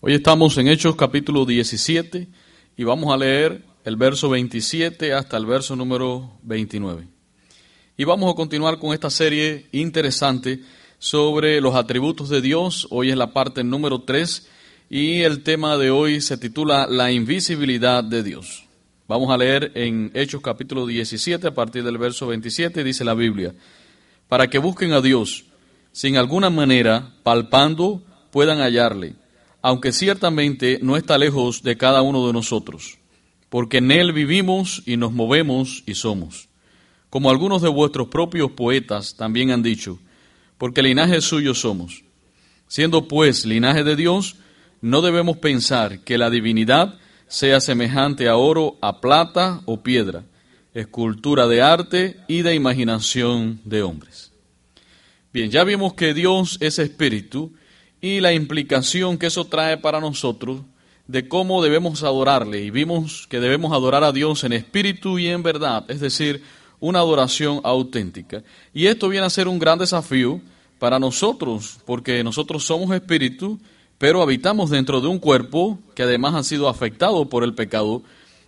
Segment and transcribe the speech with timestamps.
[0.00, 2.28] Hoy estamos en Hechos capítulo 17
[2.76, 7.08] y vamos a leer el verso 27 hasta el verso número 29.
[7.96, 10.60] Y vamos a continuar con esta serie interesante
[11.00, 12.86] sobre los atributos de Dios.
[12.90, 14.48] Hoy es la parte número 3
[14.88, 18.68] y el tema de hoy se titula La invisibilidad de Dios.
[19.08, 23.52] Vamos a leer en Hechos capítulo 17 a partir del verso 27, dice la Biblia,
[24.28, 25.46] para que busquen a Dios,
[25.90, 29.16] sin alguna manera, palpando, puedan hallarle
[29.68, 32.96] aunque ciertamente no está lejos de cada uno de nosotros,
[33.50, 36.48] porque en Él vivimos y nos movemos y somos.
[37.10, 39.98] Como algunos de vuestros propios poetas también han dicho,
[40.56, 42.02] porque linaje suyo somos.
[42.66, 44.36] Siendo pues linaje de Dios,
[44.80, 50.24] no debemos pensar que la divinidad sea semejante a oro, a plata o piedra,
[50.72, 54.32] escultura de arte y de imaginación de hombres.
[55.30, 57.52] Bien, ya vimos que Dios es espíritu
[58.00, 60.60] y la implicación que eso trae para nosotros
[61.06, 62.60] de cómo debemos adorarle.
[62.62, 66.42] Y vimos que debemos adorar a Dios en espíritu y en verdad, es decir,
[66.80, 68.44] una adoración auténtica.
[68.72, 70.40] Y esto viene a ser un gran desafío
[70.78, 73.58] para nosotros, porque nosotros somos espíritu,
[73.96, 78.02] pero habitamos dentro de un cuerpo que además ha sido afectado por el pecado.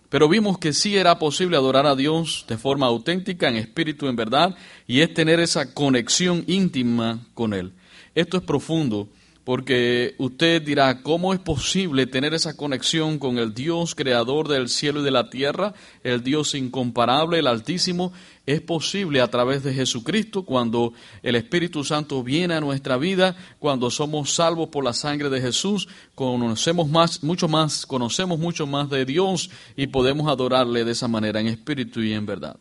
[0.08, 4.16] Pero vimos que sí era posible adorar a Dios de forma auténtica, en espíritu, en
[4.16, 4.55] verdad,
[4.86, 7.72] y es tener esa conexión íntima con Él.
[8.14, 9.08] Esto es profundo
[9.51, 15.01] porque usted dirá, ¿cómo es posible tener esa conexión con el Dios creador del cielo
[15.01, 18.12] y de la tierra, el Dios incomparable, el Altísimo?
[18.47, 20.93] Es posible a través de Jesucristo cuando
[21.25, 25.89] el Espíritu Santo viene a nuestra vida, cuando somos salvos por la sangre de Jesús,
[26.15, 31.41] conocemos más, mucho más, conocemos mucho más de Dios y podemos adorarle de esa manera
[31.41, 32.56] en espíritu y en verdad.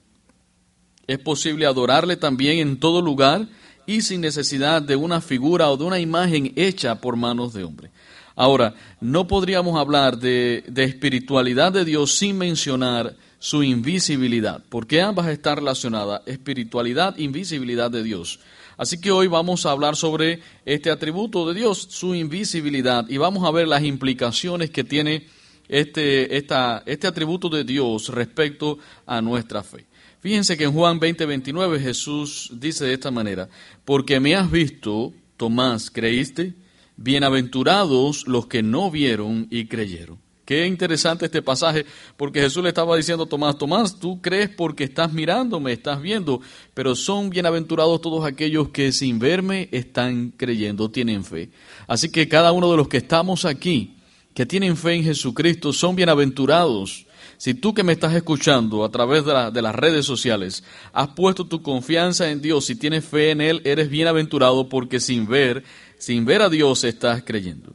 [1.06, 3.48] Es posible adorarle también en todo lugar
[3.90, 7.90] y sin necesidad de una figura o de una imagen hecha por manos de hombre.
[8.36, 15.56] Ahora, no podríamos hablar de, espiritualidad de Dios sin mencionar su invisibilidad, porque ambas están
[15.56, 18.40] relacionadas, espiritualidad, invisibilidad de Dios.
[18.78, 23.44] Así que hoy vamos a hablar sobre este atributo de Dios, su invisibilidad, y vamos
[23.44, 25.26] a ver las implicaciones que tiene
[25.68, 29.89] este, este atributo de Dios respecto a nuestra fe.
[30.20, 33.48] Fíjense que en Juan 20, 29 Jesús dice de esta manera,
[33.86, 36.56] porque me has visto, Tomás, ¿creíste?
[36.98, 40.20] Bienaventurados los que no vieron y creyeron.
[40.44, 41.86] Qué interesante este pasaje,
[42.18, 46.42] porque Jesús le estaba diciendo a Tomás, Tomás, tú crees porque estás mirándome, estás viendo,
[46.74, 51.52] pero son bienaventurados todos aquellos que sin verme están creyendo, tienen fe.
[51.88, 53.96] Así que cada uno de los que estamos aquí,
[54.34, 57.06] que tienen fe en Jesucristo, son bienaventurados
[57.40, 60.62] si tú que me estás escuchando a través de, las redes sociales
[60.92, 65.26] has puesto tu confianza en Dios, y tienes fe en Él, eres bienaventurado porque sin
[65.26, 65.64] ver,
[65.98, 67.72] sin ver a Dios estás creyendo.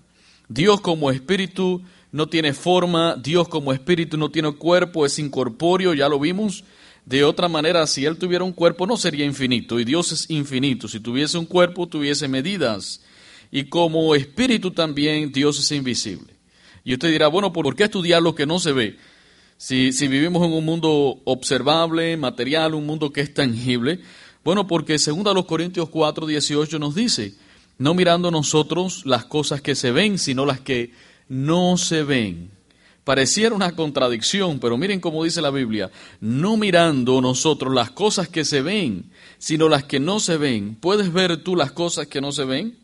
[0.50, 1.80] Dios como espíritu
[2.12, 6.62] no tiene forma, Dios como espíritu no tiene cuerpo, es incorpóreo, ya lo vimos.
[7.06, 10.88] De otra manera, si Él tuviera un cuerpo no sería infinito y Dios es infinito.
[10.88, 13.00] Si tuviese un cuerpo, tuviese medidas.
[13.50, 16.34] Y como espíritu también Dios es invisible.
[16.84, 18.98] Y usted dirá, bueno, ¿por qué estudiar lo que no se ve?
[19.56, 24.00] Si, vivimos en un mundo observable, material, un mundo que es tangible,
[24.44, 27.34] bueno, porque según a los Corintios 4, 18 nos dice,
[27.78, 30.92] no mirando nosotros las cosas que se ven, sino las que
[31.28, 32.50] no se ven.
[33.04, 35.90] Pareciera una contradicción, pero miren cómo dice la Biblia,
[36.20, 40.74] no mirando nosotros las cosas que se ven, sino las que no se ven.
[40.74, 42.83] ¿Puedes ver tú las cosas que no se ven?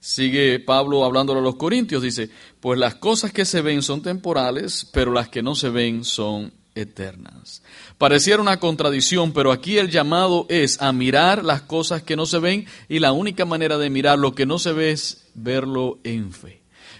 [0.00, 4.88] Sigue Pablo hablándole a los corintios, dice, pues las cosas que se ven son temporales,
[4.92, 7.62] pero las que no se ven son eternas.
[7.98, 12.38] Pareciera una contradicción, pero aquí el llamado es a mirar las cosas que no se
[12.38, 16.32] ven y la única manera de mirar lo que no se ve es verlo en
[16.32, 16.57] fe.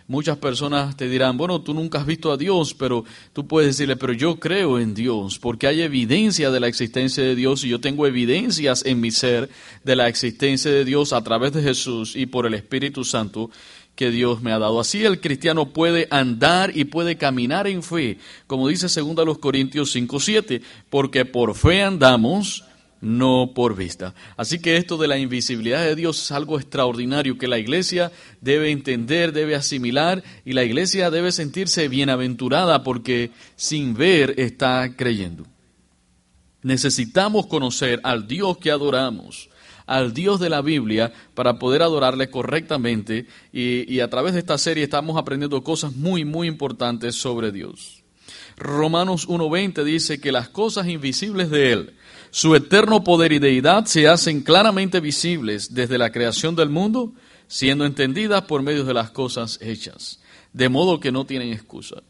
[0.09, 3.05] Muchas personas te dirán, bueno, tú nunca has visto a Dios, pero
[3.35, 7.35] tú puedes decirle, pero yo creo en Dios, porque hay evidencia de la existencia de
[7.35, 9.51] Dios y yo tengo evidencias en mi ser
[9.85, 13.51] de la existencia de Dios a través de Jesús y por el Espíritu Santo
[13.95, 14.81] que Dios me ha dado.
[14.81, 18.17] Así el cristiano puede andar y puede caminar en fe,
[18.47, 22.65] como dice 2 Corintios 5:7, porque por fe andamos
[23.01, 24.15] no por vista.
[24.37, 28.71] Así que esto de la invisibilidad de Dios es algo extraordinario que la iglesia debe
[28.71, 35.45] entender, debe asimilar y la iglesia debe sentirse bienaventurada porque sin ver está creyendo.
[36.63, 39.49] Necesitamos conocer al Dios que adoramos,
[39.87, 44.85] al Dios de la Biblia para poder adorarle correctamente y, a través de esta serie
[44.85, 47.98] estamos aprendiendo cosas muy, muy importantes sobre Dios.
[48.59, 51.95] Romanos 1.20 dice que las cosas invisibles de Él,
[52.31, 57.13] su eterno poder y deidad se hacen claramente visibles desde la creación del mundo,
[57.47, 60.21] siendo entendidas por medio de las cosas hechas,
[60.53, 62.03] de modo que no tienen excusa.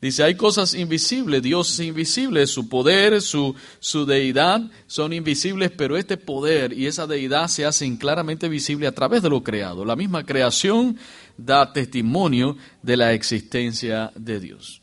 [0.00, 5.96] Dice, hay cosas invisibles, Dios es invisible, su poder, su, su deidad son invisibles, pero
[5.96, 9.84] este poder y esa deidad se hacen claramente visibles a través de lo creado.
[9.84, 10.98] La misma creación
[11.36, 14.82] da testimonio de la existencia de Dios.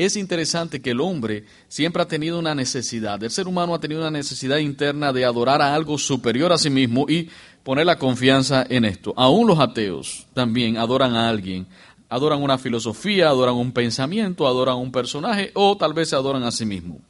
[0.00, 4.00] Es interesante que el hombre siempre ha tenido una necesidad, el ser humano ha tenido
[4.00, 7.28] una necesidad interna de adorar a algo superior a sí mismo y
[7.62, 9.12] poner la confianza en esto.
[9.14, 11.66] Aún los ateos también adoran a alguien,
[12.08, 16.50] adoran una filosofía, adoran un pensamiento, adoran un personaje o tal vez se adoran a
[16.50, 17.02] sí mismo.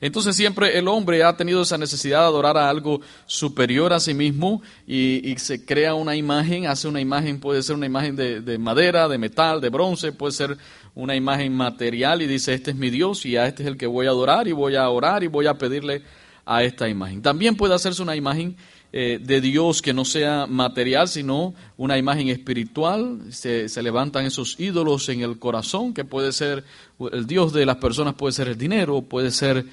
[0.00, 4.14] Entonces siempre el hombre ha tenido esa necesidad de adorar a algo superior a sí
[4.14, 8.58] mismo y, se crea una imagen, hace una imagen, puede ser una imagen de, de,
[8.58, 10.56] madera, de metal, de bronce, puede ser
[10.94, 13.86] una imagen material y dice, este es mi Dios y a este es el que
[13.86, 16.02] voy a adorar y voy a orar y voy a pedirle
[16.44, 17.22] a esta imagen.
[17.22, 18.56] También puede hacerse una imagen
[18.92, 23.20] eh, de Dios que no sea material, sino una imagen espiritual.
[23.30, 26.64] Se, se, levantan esos ídolos en el corazón, que puede ser
[27.12, 29.64] el Dios de las personas, puede ser el dinero, puede ser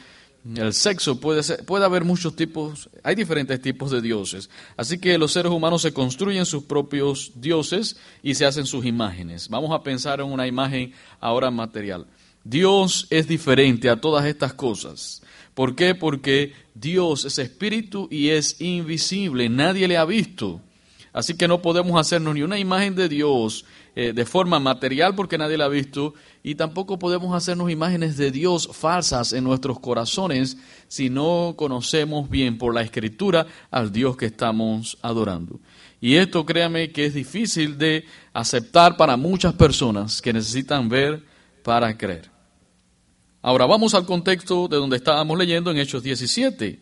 [0.56, 4.50] el sexo, puede, ser, puede haber muchos tipos, hay diferentes tipos de dioses.
[4.76, 9.50] Así que los seres humanos se construyen sus propios dioses y se hacen sus imágenes.
[9.50, 12.08] Vamos a pensar en una imagen ahora material.
[12.44, 15.22] Dios es diferente a todas estas cosas.
[15.54, 15.96] ¿Por qué?
[15.96, 20.62] Porque Dios es espíritu y es invisible, nadie le ha visto.
[21.14, 23.66] Así que no podemos hacernos ni una imagen de Dios
[24.00, 26.14] eh, de forma material porque nadie la ha visto
[26.44, 30.58] y tampoco podemos hacernos imágenes de Dios falsas en nuestros corazones
[30.88, 35.60] si no conocemos bien por la escritura al Dios que estamos adorando.
[36.00, 41.24] Y esto créame que es difícil de aceptar para muchas personas que necesitan ver
[41.64, 42.30] para creer.
[43.42, 46.80] Ahora vamos al contexto de donde estábamos leyendo en Hechos 17.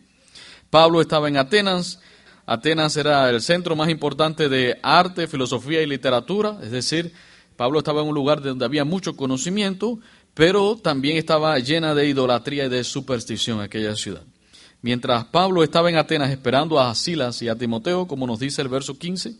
[0.68, 1.98] Pablo estaba en Atenas.
[2.46, 7.12] Atenas era el centro más importante de arte, filosofía y literatura, es decir,
[7.56, 9.98] Pablo estaba en un lugar donde había mucho conocimiento,
[10.34, 14.22] pero también estaba llena de idolatría y de superstición aquella ciudad.
[14.80, 18.68] Mientras Pablo estaba en Atenas esperando a Silas y a Timoteo, como nos dice el
[18.68, 19.34] verso 15,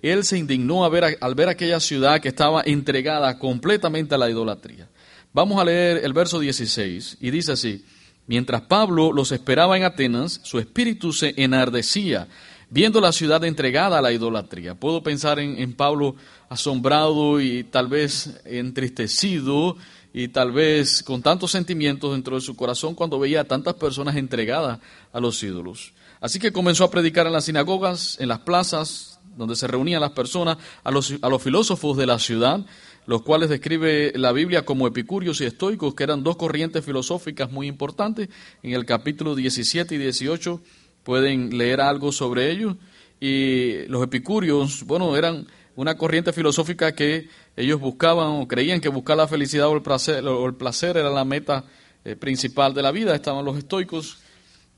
[0.00, 4.30] él se indignó al ver, al ver aquella ciudad que estaba entregada completamente a la
[4.30, 4.88] idolatría.
[5.32, 7.84] Vamos a leer el verso 16 y dice así,
[8.26, 12.28] mientras Pablo los esperaba en Atenas, su espíritu se enardecía
[12.70, 14.74] viendo la ciudad entregada a la idolatría.
[14.74, 16.14] Puedo pensar en, Pablo
[16.48, 19.76] asombrado y tal vez entristecido
[20.12, 24.16] y tal vez con tantos sentimientos dentro de su corazón cuando veía a tantas personas
[24.16, 24.78] entregadas
[25.12, 25.92] a los ídolos.
[26.20, 30.10] Así que comenzó a predicar en las sinagogas, en las plazas donde se reunían las
[30.10, 32.60] personas, a los, a los filósofos de la ciudad,
[33.06, 37.66] los cuales describe la Biblia como epicúreos y estoicos, que eran dos corrientes filosóficas muy
[37.66, 38.28] importantes.
[38.62, 40.60] En el capítulo 17 y 18
[41.02, 42.76] pueden leer algo sobre ellos.
[43.20, 49.16] Y los epicúreos, bueno, eran una corriente filosófica que ellos buscaban o creían que buscar
[49.16, 51.64] la felicidad o el placer, o el placer era la meta
[52.04, 53.14] eh, principal de la vida.
[53.14, 54.18] Estaban los estoicos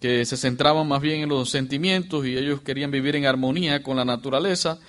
[0.01, 3.97] que se centraban más bien en los sentimientos y ellos querían vivir en armonía con
[3.97, 4.81] la naturaleza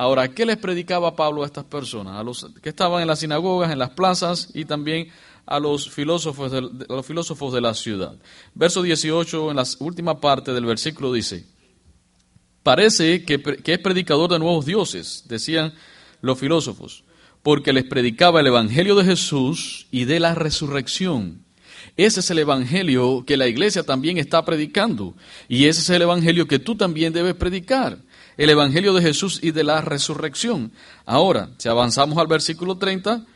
[0.00, 2.16] Ahora, ¿qué les predicaba Pablo a estas personas?
[2.16, 5.08] A los que estaban en las sinagogas, en las plazas y también
[5.44, 8.16] a los filósofos de, los filósofos de la ciudad.
[8.54, 11.44] Verso 18, en la última parte del versículo dice,
[12.62, 15.74] parece que, que es predicador de nuevos dioses, decían
[16.22, 17.04] los filósofos,
[17.42, 21.44] porque les predicaba el Evangelio de Jesús y de la resurrección.
[21.98, 25.14] Ese es el Evangelio que la iglesia también está predicando
[25.46, 27.98] y ese es el Evangelio que tú también debes predicar
[28.40, 30.72] el Evangelio de Jesús y de la resurrección.
[31.04, 33.26] Ahora, si avanzamos al versículo 30,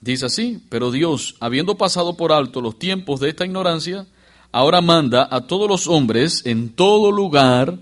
[0.00, 4.06] dice así, pero Dios, habiendo pasado por alto los tiempos de esta ignorancia,
[4.52, 7.76] ahora manda a todos los hombres en todo lugar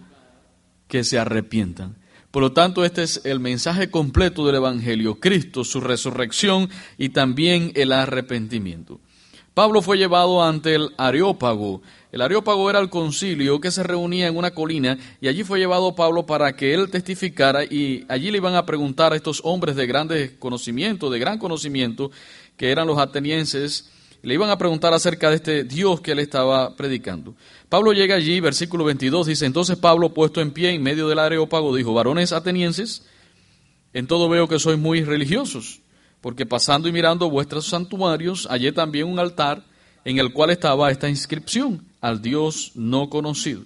[0.89, 1.97] que se arrepientan.
[2.31, 7.73] Por lo tanto, este es el mensaje completo del Evangelio, Cristo, su resurrección y también
[7.75, 9.01] el arrepentimiento.
[9.61, 14.39] Pablo fue llevado ante el Areópago, el Areópago era el concilio que se reunía en
[14.39, 18.55] una colina y allí fue llevado Pablo para que él testificara y allí le iban
[18.55, 22.11] a preguntar a estos hombres de grandes conocimiento, de gran conocimiento,
[22.57, 23.91] que eran los atenienses,
[24.23, 27.35] le iban a preguntar acerca de este Dios que él estaba predicando.
[27.69, 31.77] Pablo llega allí, versículo 22, dice, entonces Pablo puesto en pie en medio del Areópago
[31.77, 33.05] dijo, varones atenienses,
[33.93, 35.83] en todo veo que sois muy religiosos,
[36.21, 39.65] porque pasando y mirando vuestros santuarios, hallé también un altar
[40.05, 43.63] en el cual estaba esta inscripción al Dios no conocido.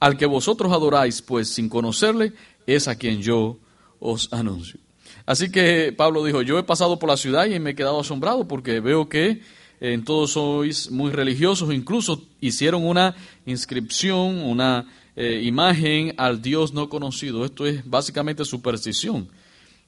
[0.00, 2.32] Al que vosotros adoráis, pues sin conocerle,
[2.66, 3.58] es a quien yo
[4.00, 4.80] os anuncio.
[5.26, 8.48] Así que Pablo dijo, yo he pasado por la ciudad y me he quedado asombrado
[8.48, 9.40] porque veo que
[9.80, 14.86] en todos sois muy religiosos, incluso hicieron una inscripción, una
[15.16, 17.44] eh, imagen al Dios no conocido.
[17.44, 19.28] Esto es básicamente superstición.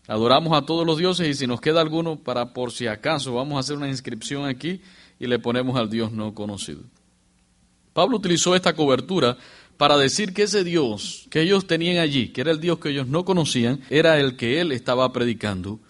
[0.06, 3.56] Adoramos a todos los dioses y si nos queda alguno para por si acaso vamos
[3.56, 4.82] a hacer una inscripción aquí
[5.18, 6.82] y le ponemos al Dios no conocido.
[7.94, 9.38] Pablo utilizó esta cobertura
[9.78, 13.06] para decir que ese Dios que ellos tenían allí, que era el Dios que ellos
[13.06, 15.80] no conocían, era el que él estaba predicando.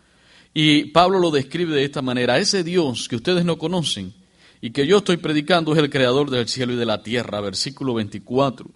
[0.52, 4.14] Y Pablo lo describe de esta manera, ese Dios que ustedes no conocen
[4.60, 7.94] y que yo estoy predicando es el creador del cielo y de la tierra, versículo
[7.94, 8.70] 24.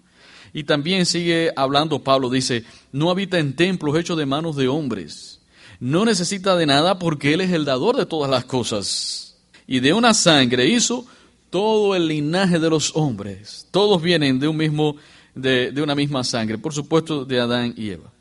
[0.53, 5.39] Y también sigue hablando Pablo, dice, no habita en templos hechos de manos de hombres,
[5.79, 9.37] no necesita de nada porque Él es el dador de todas las cosas.
[9.67, 11.05] Y de una sangre hizo
[11.49, 14.95] todo el linaje de los hombres, todos vienen de un mismo,
[15.35, 18.11] de, una misma sangre, por supuesto de Adán y Eva.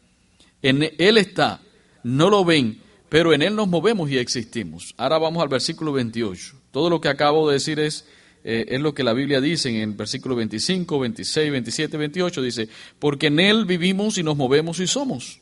[0.63, 1.61] En Él está,
[2.03, 4.95] no lo ven, pero en Él nos movemos y existimos.
[4.97, 6.57] Ahora vamos al versículo 28.
[6.71, 8.07] Todo lo que acabo de decir es,
[8.45, 12.43] eh, es lo que la Biblia dice en el versículo 25, 26, 27, 28.
[12.43, 12.69] Dice,
[12.99, 15.41] porque en Él vivimos y nos movemos y somos.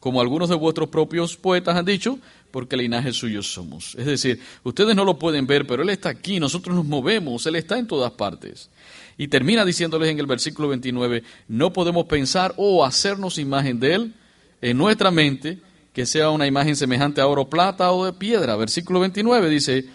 [0.00, 2.18] Como algunos de vuestros propios poetas han dicho,
[2.50, 3.94] porque linaje suyo somos.
[3.94, 7.56] Es decir, ustedes no lo pueden ver, pero Él está aquí, nosotros nos movemos, Él
[7.56, 8.70] está en todas partes.
[9.16, 14.14] Y termina diciéndoles en el versículo 29, no podemos pensar o hacernos imagen de Él
[14.60, 15.58] en nuestra mente,
[15.94, 18.56] que sea una imagen semejante a oro, plata o de piedra.
[18.56, 19.86] Versículo 29 dice,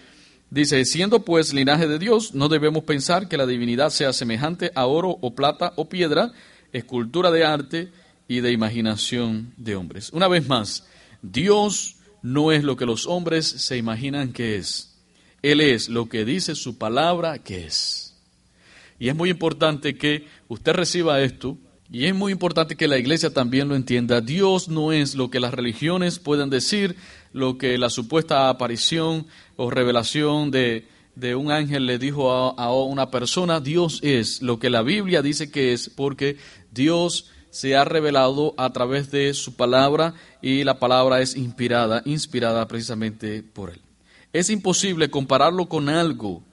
[0.50, 4.86] dice, siendo pues linaje de Dios, no debemos pensar que la divinidad sea semejante a
[4.86, 6.32] oro o plata o piedra,
[6.74, 7.92] escultura de arte
[8.28, 10.12] y de imaginación de hombres.
[10.14, 10.88] Una vez más,
[11.22, 14.96] Dios no es lo que los hombres se imaginan que es.
[15.42, 18.14] Él es lo que dice su palabra que es.
[19.00, 21.58] Y es muy importante que usted reciba esto
[21.92, 24.22] y es muy importante que la iglesia también lo entienda.
[24.22, 26.96] Dios no es lo que las religiones puedan decir,
[27.34, 30.88] lo que la supuesta aparición o revelación de,
[31.36, 33.60] un ángel le dijo a, a una persona.
[33.60, 36.38] Dios es lo que la Biblia dice que es porque
[36.72, 42.68] Dios se ha revelado a través de su palabra y la palabra es inspirada, inspirada
[42.68, 43.82] precisamente por él.
[44.32, 46.44] Es imposible compararlo con algo.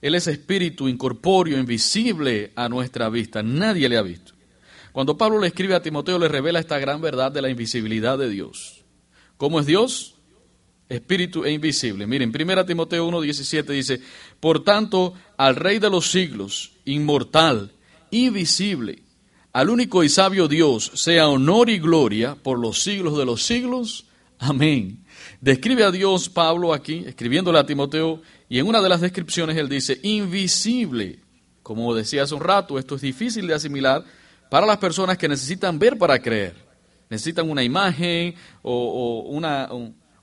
[0.00, 3.42] Él es espíritu incorpóreo, invisible a nuestra vista.
[3.42, 4.32] Nadie le ha visto.
[4.92, 8.28] Cuando Pablo le escribe a Timoteo, le revela esta gran verdad de la invisibilidad de
[8.28, 8.84] Dios.
[9.36, 10.13] ¿Cómo es Dios?
[10.94, 12.06] Espíritu e invisible.
[12.06, 14.00] Miren, 1 Timoteo 1.17 dice,
[14.40, 17.72] Por tanto, al Rey de los siglos, inmortal,
[18.10, 19.02] invisible,
[19.54, 24.04] al único y sabio Dios sea honor y gloria por los siglos de los siglos.
[24.40, 25.04] Amén.
[25.40, 29.68] Describe a Dios Pablo aquí, escribiéndole a Timoteo, y en una de las descripciones él
[29.68, 31.20] dice, invisible.
[31.62, 34.04] Como decía hace un rato, esto es difícil de asimilar
[34.50, 36.54] para las personas que necesitan ver para creer.
[37.08, 39.68] Necesitan una imagen o, una,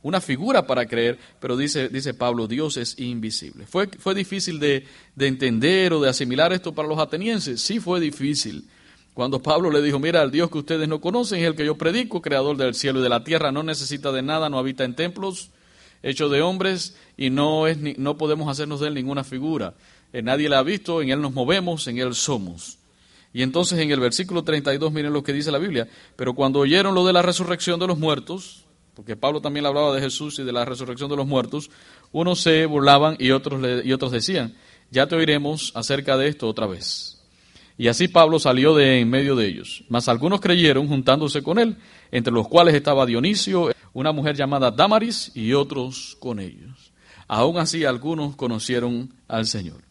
[0.03, 3.65] una, figura para creer, pero dice, dice Pablo, Dios es invisible.
[3.65, 7.61] ¿Fue, fue difícil de, de entender o de asimilar esto para los atenienses?
[7.61, 8.67] Sí fue difícil.
[9.13, 11.77] Cuando Pablo le dijo, mira, el Dios que ustedes no conocen es el que yo
[11.77, 14.95] predico, creador del cielo y de la tierra, no necesita de nada, no habita en
[14.95, 15.51] templos
[16.03, 19.73] hechos de hombres y no, es no podemos hacernos de él ninguna figura.
[20.13, 22.77] Eh, nadie le ha visto, en él nos movemos, en él somos.
[23.33, 26.95] Y entonces en el versículo 32 miren lo que dice la Biblia, pero cuando oyeron
[26.95, 28.65] lo de la resurrección de los muertos,
[29.01, 31.71] porque Pablo también hablaba de Jesús y de la resurrección de los muertos,
[32.11, 34.53] unos se burlaban y otros, y otros decían,
[34.91, 37.19] ya te oiremos acerca de esto otra vez.
[37.79, 39.83] Y así Pablo salió de en medio de ellos.
[39.89, 41.77] Mas algunos creyeron juntándose con él,
[42.11, 46.91] entre los cuales estaba Dionisio, una mujer llamada Damaris, y otros con ellos.
[47.27, 49.81] Aún así algunos conocieron al Señor.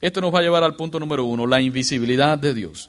[0.00, 2.88] Esto nos va a llevar al punto número uno, la invisibilidad de Dios.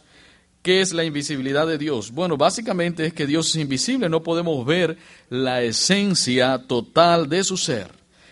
[0.62, 2.12] ¿Qué es la invisibilidad de Dios?
[2.12, 4.98] Bueno, básicamente es que Dios es invisible, no podemos ver
[5.30, 7.92] la esencia total de su ser.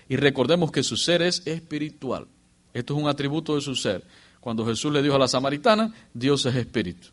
[0.09, 2.27] Y recordemos que su ser es espiritual.
[2.73, 4.03] Esto es un atributo de su ser.
[4.39, 7.07] Cuando Jesús le dijo a la samaritana, Dios es espíritu.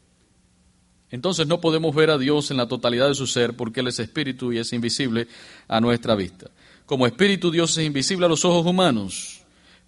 [1.12, 3.98] Entonces no podemos ver a Dios en la totalidad de su ser porque Él es
[3.98, 5.28] espíritu y es invisible
[5.68, 6.50] a nuestra vista.
[6.86, 9.42] Como espíritu Dios es invisible a los ojos humanos,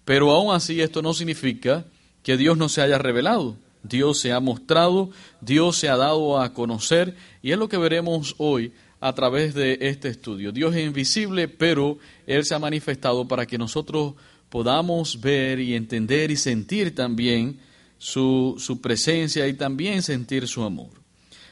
[0.05, 1.83] pero aún así esto no significa
[2.23, 3.57] que Dios no se haya revelado.
[3.87, 5.11] Dios se ha mostrado,
[5.41, 9.77] Dios se ha dado a conocer y es lo que veremos hoy a través de
[9.81, 10.51] este estudio.
[10.51, 14.13] Dios es invisible, pero Él se ha manifestado para que nosotros
[14.49, 17.59] podamos ver y entender y sentir también
[17.97, 20.89] su, su presencia y también sentir su amor.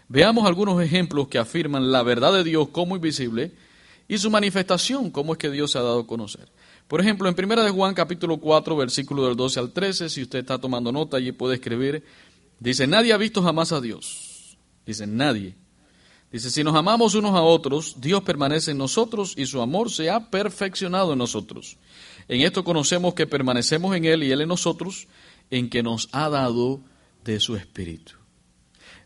[0.07, 3.51] Veamos algunos ejemplos que afirman la verdad de Dios como invisible
[4.07, 6.47] y su manifestación, cómo es que Dios se ha dado a conocer.
[6.87, 10.39] Por ejemplo, en 1 de Juan capítulo 4, versículo del 12 al 13, si usted
[10.39, 12.03] está tomando nota, allí puede escribir,
[12.71, 14.57] dice, nadie ha visto jamás a Dios.
[14.85, 15.55] Dice, nadie.
[16.31, 20.09] Dice, si nos amamos unos a otros, Dios permanece en nosotros y su amor se
[20.09, 21.77] ha perfeccionado en nosotros.
[22.27, 25.07] En esto conocemos que permanecemos en Él y Él en nosotros,
[25.51, 26.81] en que nos ha dado
[27.23, 28.13] de su Espíritu.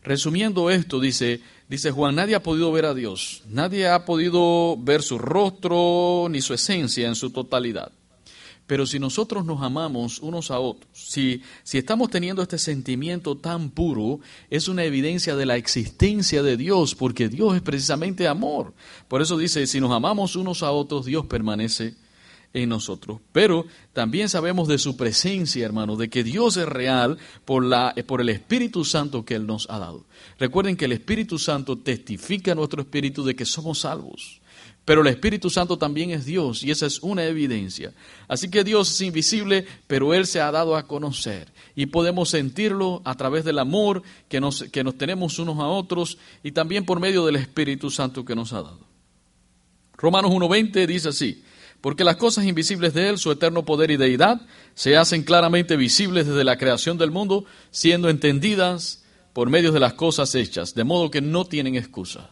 [0.02, 5.02] Resumiendo esto, dice, dice Juan, nadie ha podido ver a Dios, nadie ha podido ver
[5.02, 7.92] su rostro ni su esencia en su totalidad.
[8.68, 13.70] Pero si nosotros nos amamos unos a otros, si, si estamos teniendo este sentimiento tan
[13.70, 14.20] puro,
[14.50, 18.74] es una evidencia de la existencia de Dios, porque Dios es precisamente amor.
[19.08, 21.94] Por eso dice, si nos amamos unos a otros, Dios permanece
[22.52, 23.20] en nosotros.
[23.32, 28.20] Pero también sabemos de su presencia, hermanos, de que Dios es real por, la, por
[28.20, 30.04] el Espíritu Santo que Él nos ha dado.
[30.38, 34.37] Recuerden que el Espíritu Santo testifica a nuestro espíritu de que somos salvos.
[34.88, 37.92] Pero el Espíritu Santo también es Dios y esa es una evidencia.
[38.26, 43.02] Así que Dios es invisible, pero Él se ha dado a conocer y podemos sentirlo
[43.04, 47.00] a través del amor que nos, que nos tenemos unos a otros y también por
[47.00, 48.80] medio del Espíritu Santo que nos ha dado.
[49.98, 51.44] Romanos 1.20 dice así,
[51.82, 54.40] porque las cosas invisibles de Él, su eterno poder y deidad,
[54.74, 59.04] se hacen claramente visibles desde la creación del mundo, siendo entendidas
[59.34, 62.30] por medio de las cosas hechas, de modo que no tienen excusa.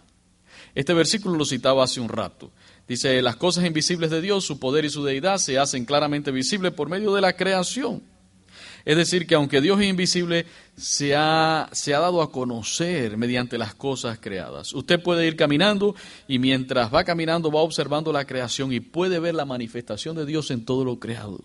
[0.76, 2.50] Este versículo lo citaba hace un rato.
[2.86, 6.72] Dice, las cosas invisibles de Dios, su poder y su deidad se hacen claramente visibles
[6.72, 8.02] por medio de la creación.
[8.84, 10.44] Es decir, que aunque Dios es invisible,
[10.76, 14.74] se ha, se ha, dado a conocer mediante las cosas creadas.
[14.74, 15.96] Usted puede ir caminando
[16.28, 20.50] y mientras va caminando va observando la creación y puede ver la manifestación de Dios
[20.50, 21.40] en todo lo creado,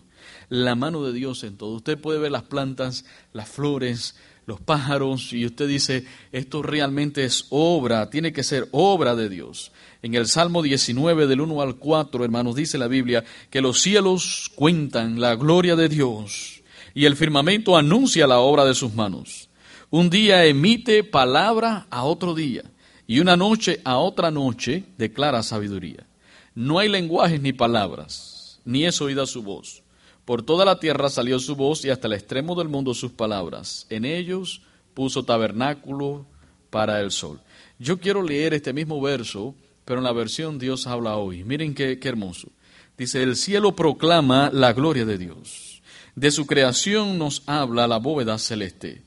[0.50, 1.70] la mano de Dios en todo.
[1.70, 4.14] Usted puede ver las plantas, las flores,
[4.46, 9.72] los pájaros, y usted dice, esto realmente es obra, tiene que ser obra de Dios.
[10.02, 14.50] En el Salmo 19 del 1 al 4, hermanos, dice la Biblia, que los cielos
[14.54, 16.62] cuentan la gloria de Dios
[16.94, 19.48] y el firmamento anuncia la obra de sus manos.
[19.90, 22.64] Un día emite palabra a otro día
[23.06, 26.06] y una noche a otra noche declara sabiduría.
[26.54, 29.81] No hay lenguajes ni palabras, ni es oída su voz
[30.24, 33.86] por toda la tierra salió su voz y hasta el extremo del mundo sus palabras.
[33.90, 34.62] En ellos
[34.94, 36.26] puso tabernáculo
[36.70, 37.40] para el sol.
[37.78, 41.42] Yo quiero leer este mismo verso, pero en la versión Dios habla hoy.
[41.44, 42.48] Miren qué, qué hermoso.
[42.96, 45.82] Dice, el cielo proclama la gloria de Dios.
[46.14, 49.02] De su creación nos habla la bóveda celeste.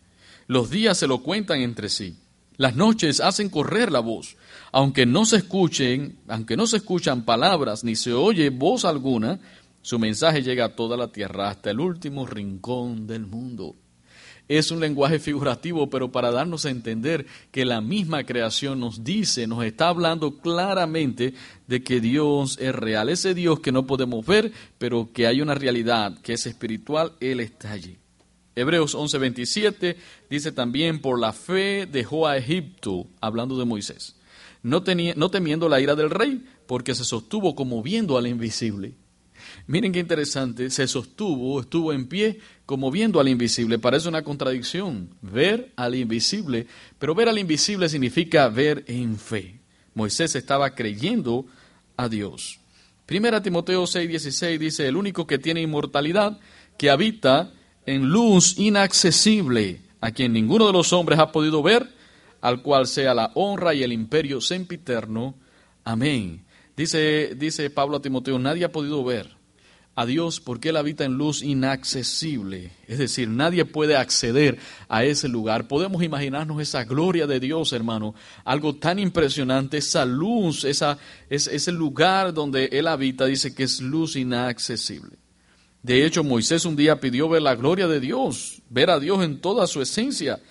[0.48, 2.18] Los días se lo cuentan entre sí.
[2.58, 4.38] Las noches hacen correr la voz.
[4.72, 9.40] Aunque no se escuchen, aunque no se escuchan palabras ni se oye voz alguna,
[9.86, 13.76] su mensaje llega a toda la tierra, hasta el último rincón del mundo.
[14.48, 19.46] Es un lenguaje figurativo, pero para darnos a entender que la misma creación nos dice,
[19.46, 21.36] nos está hablando claramente
[21.68, 23.10] de que Dios es real.
[23.10, 27.40] Ese Dios que no podemos ver, pero que hay una realidad que es espiritual, Él
[27.40, 28.00] está allí.
[28.56, 29.98] Hebreos 11:27
[30.32, 34.16] dice también, por la fe dejó a Egipto, hablando de Moisés,
[34.64, 34.84] no,
[35.16, 38.96] no temiendo la ira del rey, porque se sostuvo como viendo al invisible.
[39.68, 43.80] Miren qué interesante, se sostuvo, estuvo en pie como viendo al invisible.
[43.80, 46.68] Parece una contradicción, ver al invisible,
[47.00, 49.60] pero ver al invisible significa ver en fe.
[49.96, 51.48] Moisés estaba creyendo
[51.98, 52.60] a Dios.
[53.08, 56.40] Primera Timoteo 6:16 dice, el único que tiene inmortalidad,
[56.78, 57.52] que habita
[57.88, 61.90] en luz inaccesible, a quien ninguno de los hombres ha podido ver,
[62.40, 65.36] al cual sea la honra y el imperio sempiterno.
[65.84, 66.46] Amén.
[66.78, 69.35] Dice, dice Pablo a Timoteo, nadie ha podido ver
[69.96, 72.72] a Dios porque Él habita en luz inaccesible.
[72.88, 74.58] Es decir, nadie puede acceder
[74.90, 75.68] a ese lugar.
[75.68, 78.14] Podemos imaginarnos esa gloria de Dios, hermano.
[78.44, 80.98] Algo tan impresionante, esa luz, esa,
[81.30, 85.18] es, ese lugar donde Él habita, dice que es luz inaccesible.
[85.82, 89.40] De hecho, Moisés un día pidió ver la gloria de Dios, ver a Dios en
[89.40, 90.42] toda su esencia.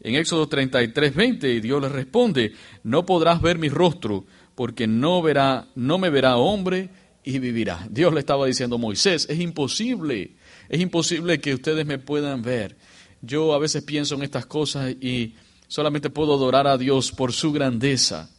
[0.00, 5.20] En Éxodo 33, 20, y Dios le responde, no podrás ver mi rostro, porque no,
[5.20, 6.88] verá, no me verá hombre
[7.24, 7.86] y vivirá.
[7.90, 10.36] Dios le estaba diciendo a Moisés, es imposible,
[10.68, 12.76] es imposible que ustedes me puedan ver.
[13.22, 15.34] Yo a veces pienso en estas cosas y
[15.68, 18.30] solamente puedo adorar a Dios por su grandeza,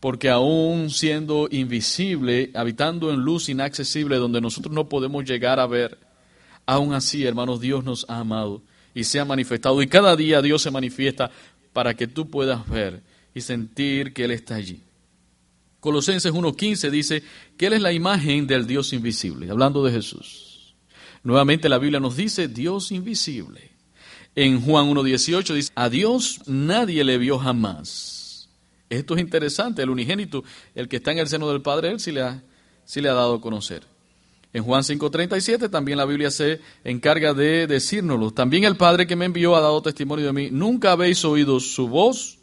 [0.00, 5.98] porque aún siendo invisible, habitando en luz inaccesible donde nosotros no podemos llegar a ver,
[6.66, 8.62] aún así, hermanos, Dios nos ha amado
[8.94, 11.30] y se ha manifestado y cada día Dios se manifiesta
[11.72, 13.02] para que tú puedas ver
[13.34, 14.85] y sentir que Él está allí.
[15.86, 17.22] Colosenses 1.15 dice
[17.56, 20.74] que Él es la imagen del Dios invisible, hablando de Jesús.
[21.22, 23.70] Nuevamente la Biblia nos dice Dios invisible.
[24.34, 28.48] En Juan 1.18 dice, a Dios nadie le vio jamás.
[28.90, 30.42] Esto es interesante, el unigénito,
[30.74, 32.42] el que está en el seno del Padre, Él sí le ha,
[32.84, 33.84] sí le ha dado a conocer.
[34.52, 38.32] En Juan 5:37 también la Biblia se encarga de decírnoslo.
[38.32, 40.48] También el Padre que me envió ha dado testimonio de mí.
[40.50, 42.40] Nunca habéis oído su voz,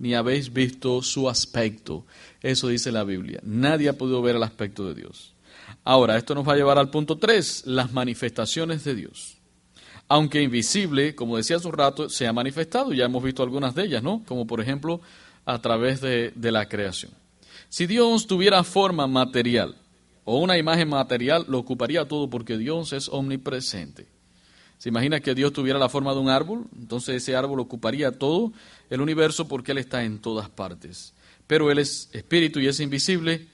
[0.00, 2.04] ni habéis visto su aspecto.
[2.42, 3.38] Eso dice la Biblia.
[3.44, 5.34] Nadie ha podido ver el aspecto de Dios.
[5.84, 9.36] Ahora, esto nos va a llevar al punto 3, las manifestaciones de Dios.
[10.08, 12.92] aunque invisible, como decía hace un rato, se ha manifestado.
[12.92, 14.24] Ya hemos visto algunas de ellas, ¿no?
[14.26, 15.00] Como por ejemplo
[15.44, 17.12] a través de, de la creación.
[17.68, 19.76] Si Dios tuviera forma material
[20.24, 24.08] o una imagen material, lo ocuparía todo porque Dios es omnipresente.
[24.80, 26.64] ¿Se imagina que Dios tuviera la forma de un árbol?
[26.74, 28.50] Entonces ese árbol ocuparía todo
[28.88, 31.12] el universo porque Él está en todas partes.
[31.46, 33.46] Pero Él es espíritu y es invisible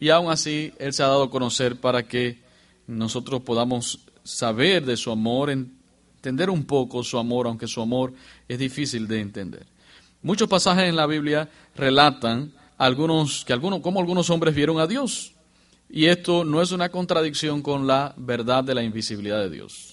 [0.00, 2.40] y aún así Él se ha dado a conocer para que
[2.86, 8.14] nosotros podamos saber de su amor, entender un poco su amor, aunque su amor
[8.48, 9.66] es difícil de entender.
[10.22, 15.34] Muchos pasajes en la Biblia relatan algunos, que algunos, cómo algunos hombres vieron a Dios.
[15.90, 19.91] Y esto no es una contradicción con la verdad de la invisibilidad de Dios.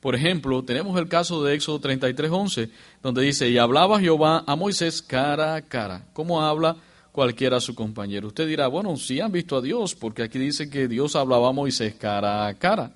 [0.00, 2.70] Por ejemplo, tenemos el caso de Éxodo 33:11,
[3.02, 6.06] donde dice, y hablaba Jehová a Moisés cara a cara.
[6.12, 6.76] ¿Cómo habla
[7.10, 8.28] cualquiera a su compañero?
[8.28, 11.52] Usted dirá, bueno, sí han visto a Dios, porque aquí dice que Dios hablaba a
[11.52, 12.92] Moisés cara a cara.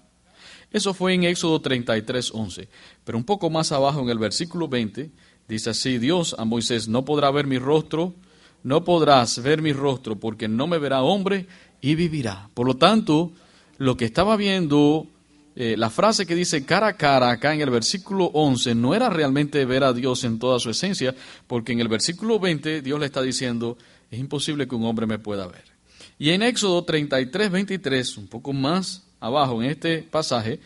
[0.71, 2.69] Eso fue en Éxodo 33:11.
[3.05, 5.11] Pero un poco más abajo en el versículo 20,
[5.49, 8.15] dice así, Dios a Moisés, no podrá ver mi rostro,
[8.62, 11.47] no podrás ver mi rostro, porque no me verá hombre
[11.81, 12.49] y vivirá.
[12.55, 13.33] Por lo tanto,
[13.77, 15.09] lo que estaba viendo
[15.55, 19.11] eh, la frase que dice cara a cara acá en el versículo 11 no era
[19.11, 21.15] realmente ver a Dios en toda su esencia,
[21.47, 23.77] porque en el versículo 20 Dios le está diciendo,
[24.11, 25.65] es imposible que un hombre me pueda ver.
[26.19, 30.61] Y en Éxodo 33, 23, un poco más abajo en este pasaje,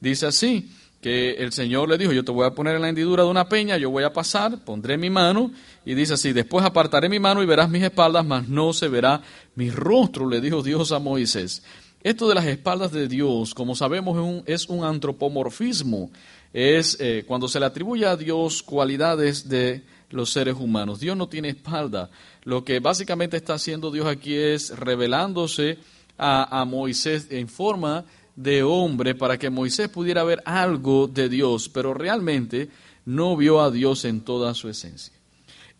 [0.00, 0.70] dice así,
[1.02, 3.48] que el Señor le dijo, yo te voy a poner en la hendidura de una
[3.48, 5.50] peña, yo voy a pasar, pondré mi mano,
[5.84, 9.20] y dice así, después apartaré mi mano y verás mis espaldas, mas no se verá
[9.56, 11.64] mi rostro, le dijo Dios a Moisés.
[12.02, 16.10] Esto de las espaldas de Dios, como sabemos, es un, antropomorfismo.
[16.52, 21.00] Es eh, cuando se le atribuye a Dios cualidades de los seres humanos.
[21.00, 22.10] Dios no tiene espalda.
[22.44, 25.78] Lo que básicamente está haciendo Dios aquí es revelándose
[26.18, 28.04] a Moisés en forma
[28.36, 32.68] de hombre para que Moisés pudiera ver algo de Dios, pero realmente
[33.04, 35.12] no vio a Dios en toda su esencia.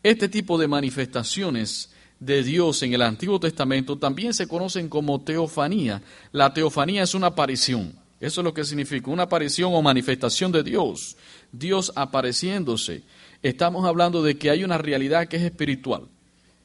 [0.02, 1.91] Este tipo de manifestaciones
[2.24, 6.02] de Dios en el Antiguo Testamento también se conocen como teofanía.
[6.30, 7.94] La teofanía es una aparición.
[8.20, 11.16] Eso es lo que significa, una aparición o manifestación de Dios.
[11.50, 13.02] Dios apareciéndose.
[13.42, 16.02] Estamos hablando de que hay una realidad que es espiritual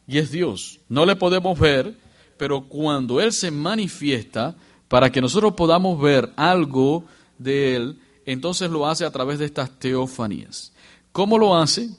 [0.05, 0.79] y es Dios.
[0.89, 1.97] No le podemos ver,
[2.37, 4.55] pero cuando Él se manifiesta,
[4.87, 7.03] para que nosotros podamos ver algo
[7.39, 10.71] de Él, entonces lo hace a través de estas teofanías.
[11.11, 11.89] ¿Cómo lo hace?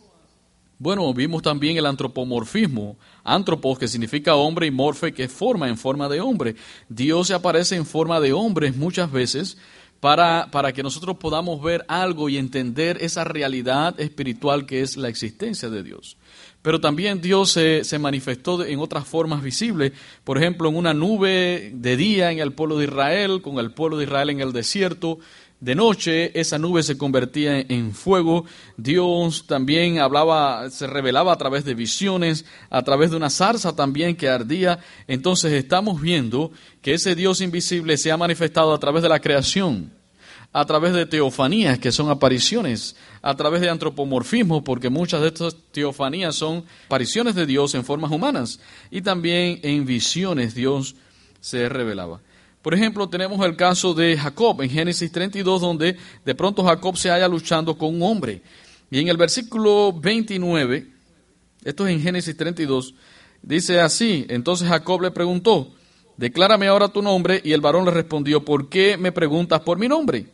[0.78, 2.96] Bueno, vimos también el antropomorfismo.
[3.34, 6.56] Antropos, que significa hombre, y morfe, que forma en forma de hombre.
[6.88, 9.58] Dios se aparece en forma de hombre muchas veces
[10.00, 15.08] para, para que nosotros podamos ver algo y entender esa realidad espiritual que es la
[15.08, 16.16] existencia de Dios.
[16.62, 19.92] Pero también Dios se, se, manifestó en otras formas visibles,
[20.24, 23.96] por ejemplo, en una nube de día en el pueblo de Israel, con el pueblo
[23.96, 25.18] de Israel en el desierto,
[25.60, 28.44] de noche esa nube se convertía en fuego.
[28.76, 34.14] Dios también hablaba, se revelaba a través de visiones, a través de una zarza también
[34.14, 34.78] que ardía.
[35.08, 39.92] Entonces estamos viendo que ese Dios invisible se ha manifestado a través de la creación,
[40.52, 45.56] a través de teofanías, que son apariciones, a través de antropomorfismo, porque muchas de estas
[45.72, 48.60] teofanías son apariciones de Dios en formas humanas,
[48.92, 50.94] y también en visiones Dios
[51.40, 52.20] se revelaba.
[52.62, 57.08] Por ejemplo, tenemos el caso de Jacob en Génesis 32, donde de pronto Jacob se
[57.08, 58.42] halla luchando con un hombre.
[58.90, 60.88] Y en el versículo 29,
[61.64, 62.94] esto es en Génesis 32,
[63.42, 65.72] dice así, entonces Jacob le preguntó,
[66.16, 69.88] declárame ahora tu nombre, y el varón le respondió, ¿por qué me preguntas por mi
[69.88, 70.26] nombre?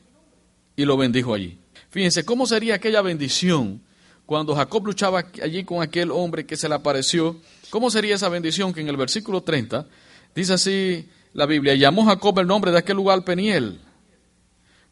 [0.77, 1.59] Y lo bendijo allí.
[1.91, 3.83] Fíjense, ¿cómo sería aquella bendición
[4.27, 7.37] cuando Jacob luchaba allí con aquel hombre que se le apareció?
[7.71, 9.87] ¿Cómo sería esa bendición que en el versículo 30
[10.35, 13.81] dice así, la Biblia, llamó Jacob el nombre de aquel lugar Peniel,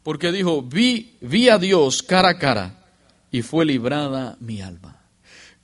[0.03, 2.85] porque dijo, vi, vi a Dios cara a cara
[3.31, 5.01] y fue librada mi alma.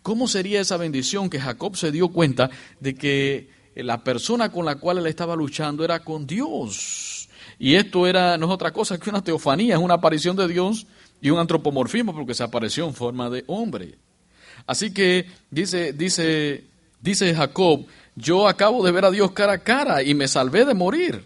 [0.02, 4.76] ¿Cómo sería esa bendición que Jacob se dio cuenta de que la persona con la
[4.76, 7.30] cual él estaba luchando era con Dios?
[7.60, 10.88] Y esto era, no es otra cosa que una teofanía, es una aparición de Dios
[11.22, 13.96] y un antropomorfismo porque se apareció en forma de hombre.
[14.66, 16.64] Así que dice, dice,
[17.02, 17.86] dice Jacob,
[18.20, 21.26] yo acabo de ver a Dios cara a cara y me salvé de morir.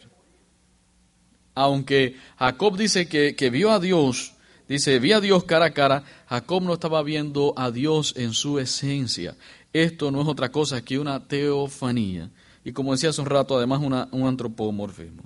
[1.56, 4.34] Aunque Jacob dice que, que vio a Dios,
[4.68, 8.60] dice, vi a Dios cara a cara, Jacob no estaba viendo a Dios en su
[8.60, 9.36] esencia.
[9.72, 12.30] Esto no es otra cosa que una teofanía.
[12.64, 15.24] Y como decía hace un rato, además una, un antropomorfismo.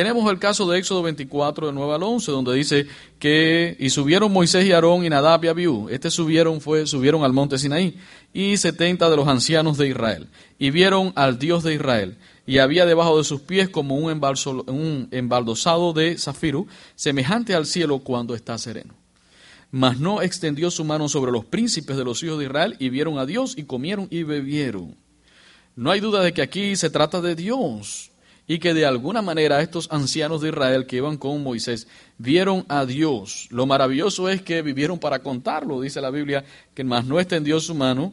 [0.00, 2.86] Tenemos el caso de Éxodo 24, de 9 al 11, donde dice
[3.18, 5.90] que y subieron Moisés y Aarón y Nadab y Abiú.
[5.90, 7.98] Este subieron fue subieron al monte Sinaí
[8.32, 12.86] y setenta de los ancianos de Israel y vieron al Dios de Israel y había
[12.86, 14.10] debajo de sus pies como un,
[14.68, 18.94] un embaldosado de zafiro, semejante al cielo cuando está sereno.
[19.70, 23.18] Mas no extendió su mano sobre los príncipes de los hijos de Israel y vieron
[23.18, 24.96] a Dios y comieron y bebieron.
[25.76, 28.09] No hay duda de que aquí se trata de Dios
[28.50, 31.86] y que de alguna manera estos ancianos de Israel que iban con Moisés
[32.18, 33.46] vieron a Dios.
[33.52, 37.76] Lo maravilloso es que vivieron para contarlo, dice la Biblia, que más no extendió su
[37.76, 38.12] mano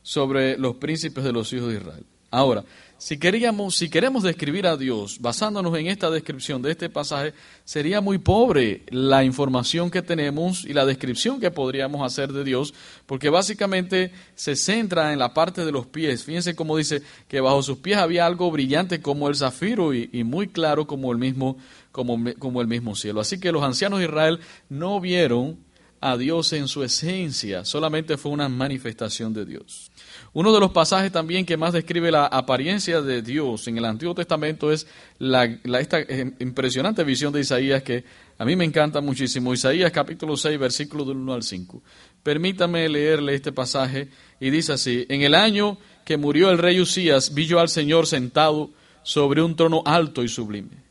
[0.00, 2.06] sobre los príncipes de los hijos de Israel.
[2.30, 2.62] Ahora,
[3.02, 7.34] si, queríamos, si queremos describir a Dios basándonos en esta descripción de este pasaje,
[7.64, 12.72] sería muy pobre la información que tenemos y la descripción que podríamos hacer de Dios,
[13.06, 16.22] porque básicamente se centra en la parte de los pies.
[16.22, 20.46] Fíjense cómo dice que bajo sus pies había algo brillante como el zafiro y, muy
[20.46, 21.56] claro como el, mismo,
[21.90, 23.20] como, como el mismo cielo.
[23.20, 24.38] Así que los ancianos de Israel
[24.68, 25.58] no vieron
[26.02, 29.92] a Dios en su esencia, solamente fue una manifestación de Dios.
[30.32, 34.12] Uno de los pasajes también que más describe la apariencia de Dios en el Antiguo
[34.12, 34.86] Testamento es
[35.20, 38.04] la, esta eh, impresionante visión de Isaías que
[38.36, 39.54] a mí me encanta muchísimo.
[39.54, 41.80] Isaías capítulo 6, versículo del 1 al 5.
[42.24, 44.08] Permítame leerle este pasaje
[44.40, 48.08] y dice así, en el año que murió el rey Usías, vi yo al Señor
[48.08, 48.70] sentado
[49.04, 50.82] sobre un trono alto y sublime,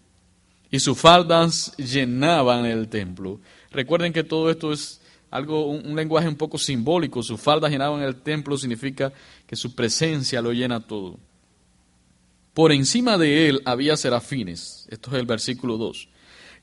[0.70, 3.42] y sus faldas llenaban el templo.
[3.72, 5.01] Recuerden que todo esto es
[5.32, 7.24] algo, un, lenguaje un poco simbólico.
[7.24, 9.12] Sus faldas llenaban el templo significa
[9.48, 11.18] que su presencia lo llena todo.
[12.54, 14.86] Por encima de él había serafines.
[14.90, 16.10] Esto es el versículo 2.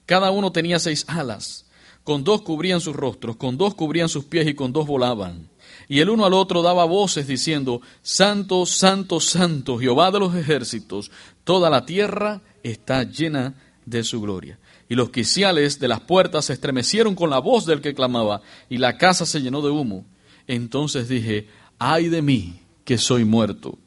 [0.04, 1.64] Cada uno tenía seis alas.
[2.04, 5.48] Con dos cubrían sus rostros, con dos cubrían sus pies y con dos volaban.
[5.88, 11.10] Y el uno al otro daba voces diciendo, Santo, Santo, Santo, Jehová de los ejércitos,
[11.44, 13.54] toda la tierra está llena
[13.84, 17.80] de su gloria y los quiciales de las puertas se estremecieron con la voz del
[17.80, 20.06] que clamaba, y la casa se llenó de humo.
[20.46, 21.48] Entonces dije,
[21.78, 23.78] ay de mí, que soy muerto,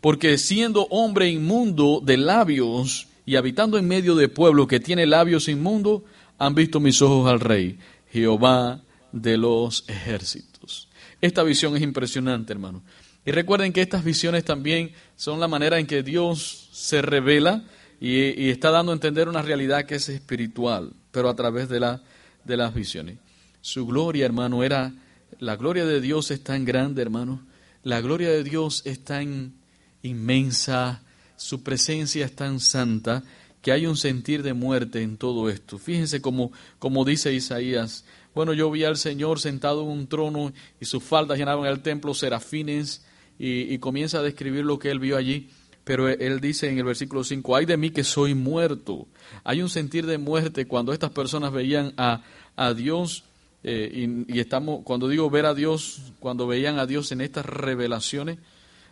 [0.00, 5.48] porque siendo hombre inmundo de labios y habitando en medio de pueblo que tiene labios
[5.48, 6.02] inmundos,
[6.38, 7.78] han visto mis ojos al rey,
[8.10, 10.88] Jehová de los ejércitos.
[11.20, 12.82] Esta visión es impresionante, hermano.
[13.24, 17.64] Y recuerden que estas visiones también son la manera en que Dios se revela
[18.00, 22.02] y, está dando a entender una realidad que es espiritual, pero a través de, la,
[22.44, 23.18] de las visiones.
[23.60, 24.92] Su gloria, hermano, era,
[25.40, 27.44] la gloria de Dios es tan grande, hermano,
[27.82, 29.54] la gloria de Dios es tan
[30.02, 31.02] inmensa,
[31.36, 33.22] su presencia es tan santa,
[33.62, 35.78] que hay un sentir de muerte en todo esto.
[35.78, 40.84] Fíjense como, como dice Isaías, bueno, yo vi al Señor sentado en un trono y
[40.84, 43.04] sus faldas llenaban el templo, serafines,
[43.38, 45.50] y, y comienza a describir lo que él vio allí.
[45.88, 49.06] Pero él dice en el versículo 5, ay de mí que soy muerto.
[49.42, 52.20] Hay un sentir de muerte cuando estas personas veían a,
[52.56, 53.24] a Dios,
[53.64, 58.36] eh, y, estamos, cuando digo ver a Dios, cuando veían a Dios en estas revelaciones,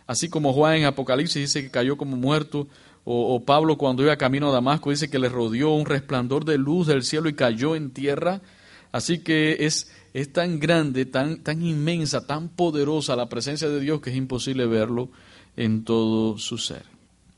[0.07, 2.67] así como Juan en Apocalipsis dice que cayó como muerto,
[3.05, 6.57] o, o Pablo cuando iba camino a Damasco dice que le rodeó un resplandor de
[6.57, 8.41] luz del cielo y cayó en tierra.
[8.91, 14.01] Así que es, es tan grande, tan, tan inmensa, tan poderosa la presencia de Dios
[14.01, 15.11] que es imposible verlo
[15.57, 16.83] en todo su ser.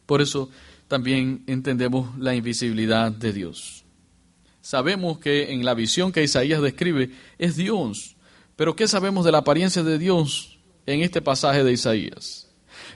[0.05, 0.49] Por eso
[0.87, 3.85] también entendemos la invisibilidad de Dios.
[4.61, 8.15] Sabemos que en la visión que Isaías describe es Dios,
[8.55, 12.49] pero ¿qué sabemos de la apariencia de Dios en este pasaje de Isaías?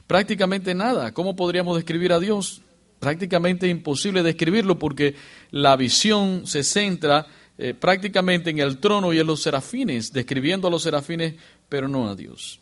[0.07, 1.13] Prácticamente nada.
[1.13, 2.62] ¿Cómo podríamos describir a Dios?
[2.99, 5.15] Prácticamente imposible describirlo porque
[5.51, 10.71] la visión se centra eh, prácticamente en el trono y en los serafines, describiendo a
[10.71, 11.36] los serafines,
[11.69, 12.59] pero no a Dios.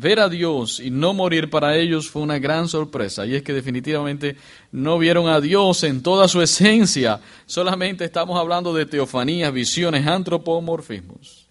[0.00, 3.52] Ver a Dios y no morir para ellos fue una gran sorpresa, y es que
[3.52, 4.34] definitivamente
[4.72, 11.48] no vieron a Dios en toda su esencia, solamente estamos hablando de teofanías, visiones, antropomorfismos.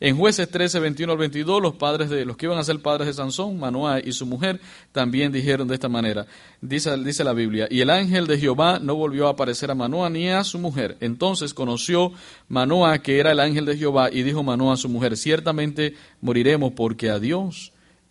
[0.00, 3.06] En jueces 13, 21 al 22, los padres de los que iban a ser padres
[3.06, 6.26] de Sansón, Manoah y su mujer, también dijeron de esta manera.
[6.60, 10.10] Dice, dice la Biblia, y el ángel de Jehová no volvió a aparecer a Manoah
[10.10, 10.96] ni a su mujer.
[10.98, 12.10] Entonces conoció
[12.48, 16.72] Manoah que era el ángel de Jehová y dijo Manoah a su mujer, ciertamente moriremos
[16.72, 17.70] porque a Dios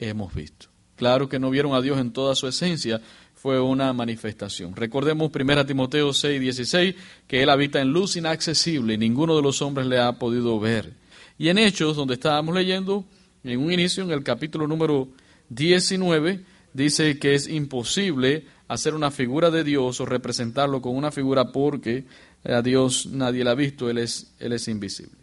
[0.09, 0.67] hemos visto.
[0.95, 3.01] Claro que no vieron a Dios en toda su esencia,
[3.43, 4.73] fue una manifestación.
[4.73, 6.95] Recordemos 1 Timoteo 6, 16,
[7.27, 10.93] que Él habita en luz inaccesible ninguno de los hombres le ha podido ver.
[11.37, 13.03] Y en Hechos, donde estábamos leyendo,
[13.43, 15.09] en un inicio, en el capítulo número
[15.49, 16.39] 19,
[16.73, 22.05] dice que es imposible hacer una figura de Dios o representarlo con una figura porque
[22.45, 25.22] a Dios nadie la ha visto, Él es, él es invisible.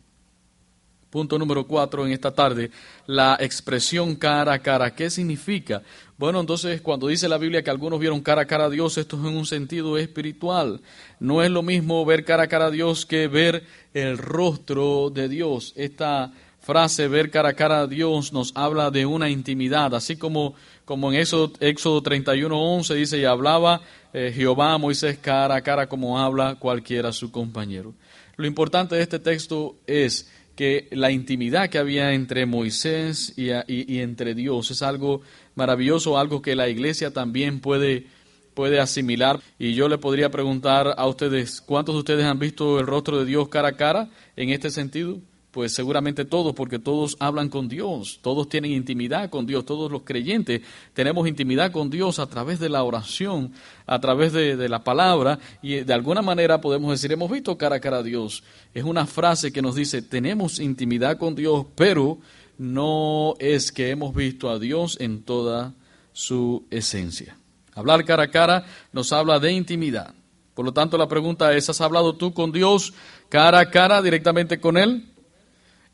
[1.11, 2.71] Punto número cuatro en esta tarde,
[3.07, 4.95] la expresión cara a cara.
[4.95, 5.83] ¿Qué significa?
[6.17, 9.17] Bueno, entonces cuando dice la Biblia que algunos vieron cara a cara a Dios, esto
[9.17, 10.81] es en un sentido espiritual.
[11.19, 15.29] No es lo mismo ver cara a cara a Dios que ver el rostro de
[15.29, 15.73] Dios.
[15.75, 20.55] Esta frase, ver cara a cara a Dios, nos habla de una intimidad, así como
[20.91, 23.81] como en Éxodo, Éxodo 31.11 dice, y hablaba
[24.13, 27.95] eh, Jehová a Moisés cara a cara como habla cualquiera su compañero.
[28.35, 30.29] Lo importante de este texto es
[30.61, 35.23] que la intimidad que había entre Moisés y, y entre Dios es algo
[35.55, 38.09] maravilloso, algo que la iglesia también puede
[38.53, 39.41] puede asimilar.
[39.59, 43.25] Y yo le podría preguntar a ustedes, ¿cuántos de ustedes han visto el rostro de
[43.25, 45.17] Dios cara a cara en este sentido?
[45.51, 50.03] Pues seguramente todos, porque todos hablan con Dios, todos tienen intimidad con Dios, todos los
[50.03, 50.63] creyentes
[50.95, 53.53] tenemos intimidad con Dios a través de la oración,
[53.87, 57.81] a través de, la palabra, y de alguna manera podemos decir, hemos visto cara a
[57.81, 58.45] cara a Dios.
[58.75, 62.19] Es una frase que nos dice, tenemos intimidad con Dios, pero
[62.57, 65.75] no es que hemos visto a Dios en toda
[66.13, 67.37] su esencia.
[67.75, 70.15] Hablar cara a cara nos habla de intimidad.
[70.55, 72.93] Por lo tanto, la pregunta es, ¿has hablado tú con Dios
[73.29, 75.10] cara a cara directamente con Él?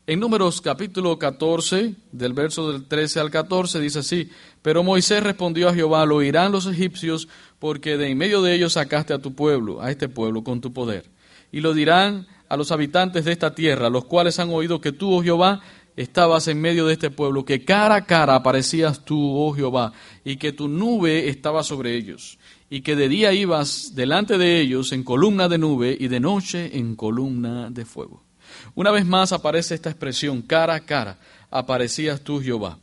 [0.09, 4.29] En Números capítulo 14, del verso del 13 al 14, dice así,
[4.61, 7.27] pero Moisés respondió a Jehová, lo oirán los egipcios,
[7.59, 10.71] porque de en medio de ellos sacaste a tu pueblo, a este pueblo, con tu
[10.71, 11.09] poder.
[11.51, 15.13] Y lo dirán a los habitantes de esta tierra, los cuales han oído que tú,
[15.13, 15.59] oh Jehová,
[15.97, 19.91] estabas en medio de este pueblo, que cara a cara aparecías tú, oh Jehová,
[20.23, 22.39] y que tu nube estaba sobre ellos,
[22.69, 26.77] y que de día ibas delante de ellos en columna de nube y de noche
[26.77, 28.26] en columna de fuego.
[28.75, 31.17] Una vez más aparece esta expresión, cara a cara,
[31.49, 32.77] aparecías tú, Jehová.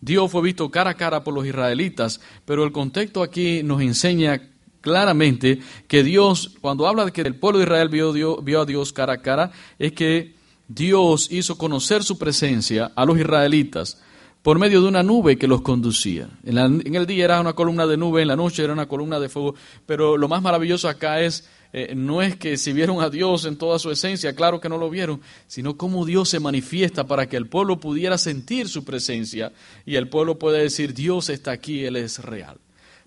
[0.00, 4.50] Dios fue visto cara a cara por los israelitas, pero el contexto aquí nos enseña
[4.80, 8.92] claramente que Dios, cuando habla de que el pueblo de Israel vio, vio a Dios
[8.92, 10.34] cara a cara, es que
[10.68, 13.98] Dios hizo conocer su presencia a los israelitas
[14.44, 16.28] por medio de una nube que los conducía.
[16.44, 19.30] En, el día era una columna de nube, en la noche era una columna de
[19.30, 19.54] fuego,
[19.86, 23.56] pero lo más maravilloso acá es, eh, no es que si vieron a Dios en
[23.56, 27.36] toda su esencia, claro que no lo vieron, sino cómo Dios se manifiesta para que
[27.36, 29.52] el pueblo pudiera sentir su presencia
[29.84, 32.60] y el pueblo pueda decir, Dios está aquí, Él es real.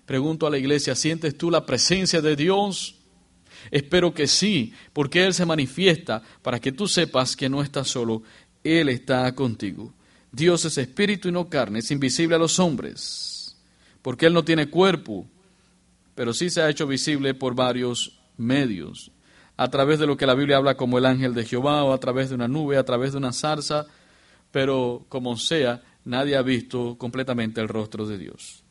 [0.04, 2.96] Pregunto a la iglesia, ¿sientes tú la presencia de Dios?
[3.70, 8.22] Espero que sí, porque Él se manifiesta para que tú sepas que no estás solo,
[8.62, 9.94] Él está contigo.
[10.30, 13.56] Dios es espíritu y no carne, es invisible a los hombres,
[14.02, 15.26] porque Él no tiene cuerpo,
[16.14, 19.12] pero sí se ha hecho visible por varios medios,
[19.56, 21.98] a través de lo que la Biblia habla como el ángel de Jehová, o a
[21.98, 23.86] través de una nube, a través de una zarza,
[24.50, 28.64] pero como sea, nadie ha visto completamente el rostro de Dios.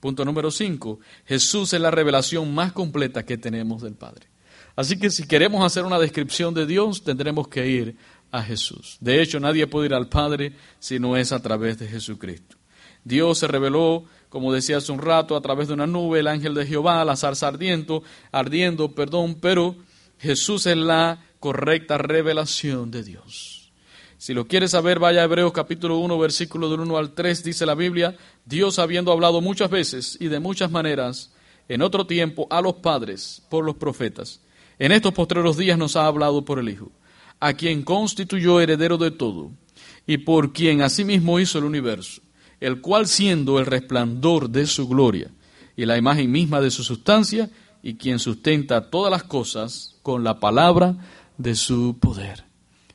[0.00, 0.98] Punto número 5.
[1.26, 4.28] Jesús es la revelación más completa que tenemos del Padre.
[4.74, 7.96] Así que si queremos hacer una descripción de Dios, tendremos que ir
[8.32, 8.96] a Jesús.
[9.00, 12.56] De hecho, nadie puede ir al Padre si no es a través de Jesucristo.
[13.04, 16.54] Dios se reveló, como decía hace un rato, a través de una nube, el ángel
[16.54, 19.76] de Jehová, la zarza ardiendo, ardiendo, perdón, pero
[20.18, 23.72] Jesús es la correcta revelación de Dios.
[24.16, 27.66] Si lo quieres saber, vaya a Hebreos capítulo 1, versículo del 1 al 3, dice
[27.66, 28.16] la Biblia,
[28.46, 31.32] Dios habiendo hablado muchas veces y de muchas maneras
[31.68, 34.40] en otro tiempo a los padres por los profetas
[34.80, 36.90] en estos postreros días nos ha hablado por el Hijo,
[37.38, 39.52] a quien constituyó heredero de todo,
[40.06, 42.22] y por quien asimismo hizo el universo,
[42.60, 45.30] el cual siendo el resplandor de su gloria
[45.76, 47.50] y la imagen misma de su sustancia,
[47.82, 50.96] y quien sustenta todas las cosas con la palabra
[51.38, 52.44] de su poder.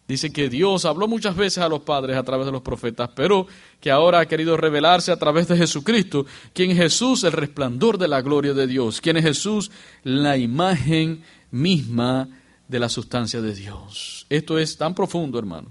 [0.08, 3.48] Dice que Dios habló muchas veces a los padres a través de los profetas, pero
[3.80, 8.08] que ahora ha querido revelarse a través de Jesucristo, quien es Jesús, el resplandor de
[8.08, 9.72] la gloria de Dios, quien es Jesús,
[10.04, 12.30] la imagen misma
[12.68, 14.28] de la sustancia de Dios.
[14.30, 15.70] Esto es tan profundo, hermano.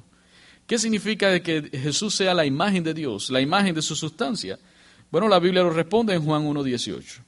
[0.66, 4.59] ¿Qué significa que Jesús sea la imagen de Dios, la imagen de su sustancia?
[5.11, 7.22] Bueno, la Biblia lo responde en Juan 1.18.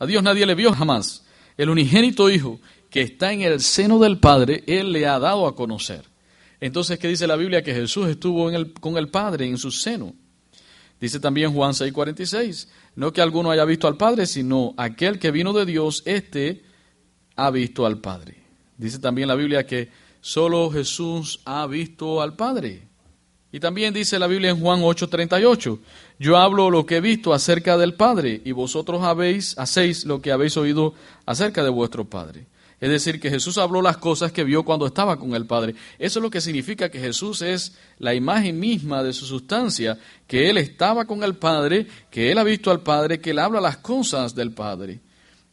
[0.00, 1.24] A Dios nadie le vio jamás.
[1.56, 5.54] El unigénito Hijo que está en el seno del Padre, Él le ha dado a
[5.54, 6.04] conocer.
[6.60, 7.62] Entonces, ¿qué dice la Biblia?
[7.62, 8.50] Que Jesús estuvo
[8.80, 10.14] con el Padre en su seno.
[11.00, 15.54] Dice también Juan 6:46, no que alguno haya visto al Padre, sino aquel que vino
[15.54, 16.62] de Dios, este
[17.36, 18.36] ha visto al Padre.
[18.76, 19.88] Dice también la Biblia que
[20.20, 22.88] solo Jesús ha visto al Padre.
[23.52, 25.80] Y también dice la Biblia en Juan 8:38,
[26.18, 30.30] yo hablo lo que he visto acerca del Padre y vosotros habéis, hacéis lo que
[30.30, 30.94] habéis oído
[31.26, 32.46] acerca de vuestro Padre.
[32.80, 35.74] Es decir, que Jesús habló las cosas que vio cuando estaba con el Padre.
[35.98, 40.48] Eso es lo que significa que Jesús es la imagen misma de su sustancia, que
[40.48, 43.76] Él estaba con el Padre, que Él ha visto al Padre, que Él habla las
[43.78, 45.00] cosas del Padre.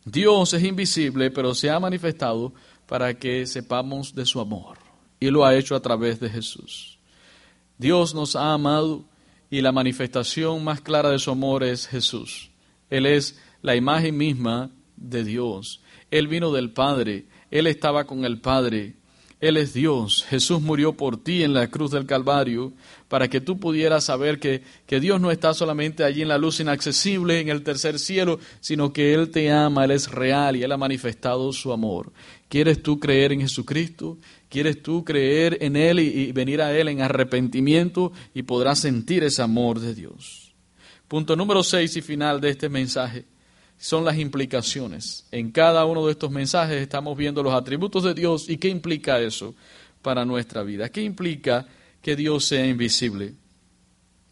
[0.05, 2.53] Dios es invisible, pero se ha manifestado
[2.87, 4.77] para que sepamos de su amor.
[5.19, 6.97] Y lo ha hecho a través de Jesús.
[7.77, 9.05] Dios nos ha amado
[9.49, 12.49] y la manifestación más clara de su amor es Jesús.
[12.89, 15.81] Él es la imagen misma de Dios.
[16.11, 18.95] Él vino del Padre, Él estaba con el Padre.
[19.39, 20.25] Él es Dios.
[20.27, 22.73] Jesús murió por ti en la cruz del Calvario
[23.07, 26.59] para que tú pudieras saber que, que, Dios no está solamente allí en la luz
[26.59, 30.71] inaccesible, en el tercer cielo, sino que Él te ama, Él es real y Él
[30.71, 32.11] ha manifestado su amor.
[32.49, 34.17] ¿Quieres tú creer en Jesucristo?
[34.49, 39.41] ¿Quieres tú creer en Él y, venir a Él en arrepentimiento y podrás sentir ese
[39.41, 40.53] amor de Dios?
[41.07, 43.25] Punto número seis y final de este mensaje
[43.77, 45.25] son las implicaciones.
[45.31, 49.19] En cada uno de estos mensajes estamos viendo los atributos de Dios y qué implica
[49.19, 49.53] eso
[50.01, 50.89] para nuestra vida.
[50.89, 51.67] ¿Qué implica
[52.01, 53.33] que Dios sea invisible?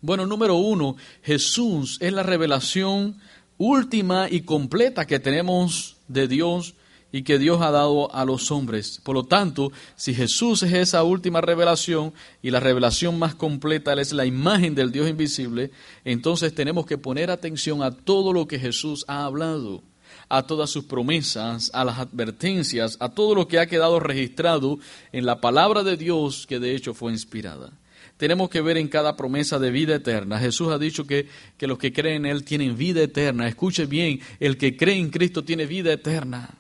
[0.02, 3.18] Bueno, número uno, Jesús es la revelación
[3.58, 6.76] última y completa que tenemos de Dios
[7.16, 9.00] y que Dios ha dado a los hombres.
[9.02, 14.12] Por lo tanto, si Jesús es esa última revelación y la revelación más completa es
[14.12, 15.72] la imagen del Dios invisible,
[16.04, 19.82] entonces tenemos que poner atención a todo lo que Jesús ha hablado,
[20.28, 24.78] a todas sus promesas, a las advertencias, a todo lo que ha quedado registrado
[25.14, 27.72] en la palabra de Dios que de hecho fue inspirada
[28.18, 30.40] tenemos que ver en cada promesa de vida eterna.
[30.40, 33.46] Jesús ha dicho que, que, los que creen en Él tienen vida eterna.
[33.46, 36.56] Escuche bien, el que cree en Cristo tiene vida eterna.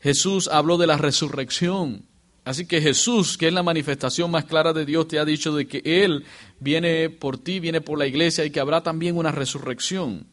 [0.00, 2.04] Jesús habló de la resurrección.
[2.44, 5.68] Así que Jesús, que es la manifestación más clara de Dios, te ha dicho de
[5.68, 6.24] que Él
[6.58, 10.26] viene por ti, viene por la iglesia y que habrá también una resurrección.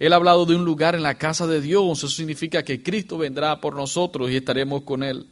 [0.00, 1.98] Él ha hablado de un lugar en la casa de Dios.
[1.98, 5.26] Eso significa que Cristo vendrá por nosotros y estaremos con Él.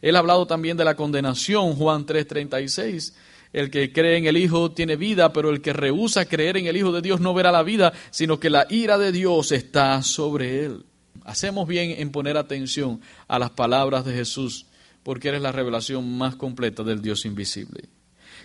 [0.00, 3.14] Él ha hablado también de la condenación, Juan 3:36.
[3.52, 6.76] El que cree en el Hijo tiene vida, pero el que rehúsa creer en el
[6.76, 10.64] Hijo de Dios no verá la vida, sino que la ira de Dios está sobre
[10.64, 10.84] él.
[11.24, 14.66] Hacemos bien en poner atención a las palabras de Jesús,
[15.02, 17.88] porque eres la revelación más completa del Dios invisible.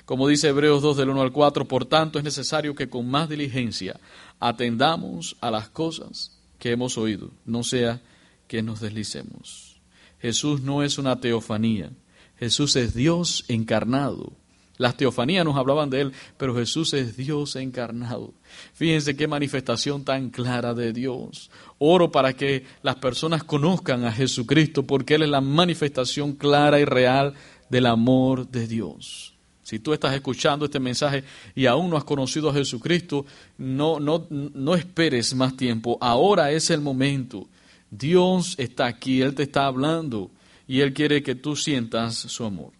[0.06, 3.30] Como dice Hebreos 2 del 1 al 4, por tanto es necesario que con más
[3.30, 4.00] diligencia
[4.40, 8.02] atendamos a las cosas que hemos oído, no sea
[8.48, 9.82] que nos deslicemos.
[10.20, 11.92] Jesús no es una teofanía,
[12.38, 14.39] Jesús es Dios encarnado
[14.80, 18.34] las teofanías nos hablaban de Él, pero Jesús es Dios encarnado.
[18.74, 21.52] Fíjense qué manifestación tan clara de Dios.
[21.80, 26.86] Oro para que las personas conozcan a Jesucristo, porque Él es la manifestación clara y
[26.86, 27.34] real
[27.70, 29.34] del amor de Dios.
[29.64, 31.26] Si tú estás escuchando este mensaje
[31.56, 33.26] y aún no has conocido a Jesucristo,
[33.58, 35.98] no, no, no esperes más tiempo.
[36.00, 37.50] Ahora es el momento.
[37.92, 40.32] Dios está aquí, Él te está hablando
[40.70, 42.72] y Él quiere que tú sientas su amor.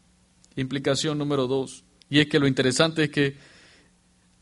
[0.56, 1.84] Implicación número dos.
[2.10, 3.38] Y es que lo interesante es que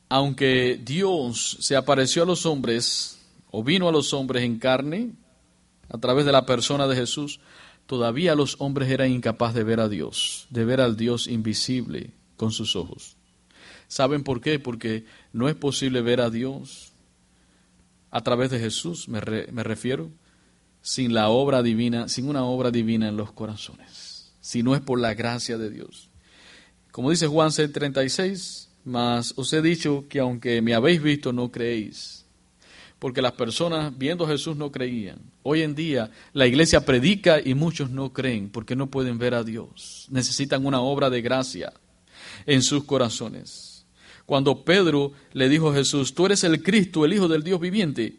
[0.10, 3.20] aunque Dios se apareció a los hombres
[3.52, 5.12] o vino a los hombres en carne
[5.90, 7.40] a través de la persona de Jesús,
[7.86, 12.52] todavía los hombres eran incapaces de ver a Dios, de ver al Dios invisible con
[12.52, 13.18] sus ojos.
[13.88, 14.60] ¿Saben por qué?
[14.60, 16.92] Porque no es posible ver a Dios
[18.12, 20.10] a través de Jesús, me, me refiero,
[20.82, 25.00] sin la obra divina, sin una obra divina en los corazones, si no es por
[25.00, 26.10] la gracia de Dios.
[26.98, 32.26] Como dice Juan 6:36, mas os he dicho que aunque me habéis visto, no creéis.
[32.98, 35.20] Porque las personas viendo a Jesús no creían.
[35.44, 39.44] Hoy en día la iglesia predica y muchos no creen porque no pueden ver a
[39.44, 40.08] Dios.
[40.10, 41.72] Necesitan una obra de gracia
[42.48, 43.86] en sus corazones.
[44.26, 48.16] Cuando Pedro le dijo a Jesús, tú eres el Cristo, el Hijo del Dios viviente,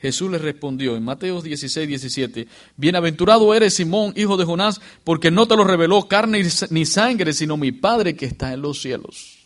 [0.00, 5.46] Jesús le respondió en Mateo 16, 17, Bienaventurado eres Simón, hijo de Jonás, porque no
[5.46, 9.38] te lo reveló carne ni sangre, sino mi Padre que está en los cielos.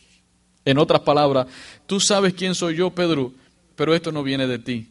[0.63, 1.47] En otras palabras,
[1.85, 3.33] tú sabes quién soy yo, Pedro,
[3.75, 4.87] pero esto no viene de ti.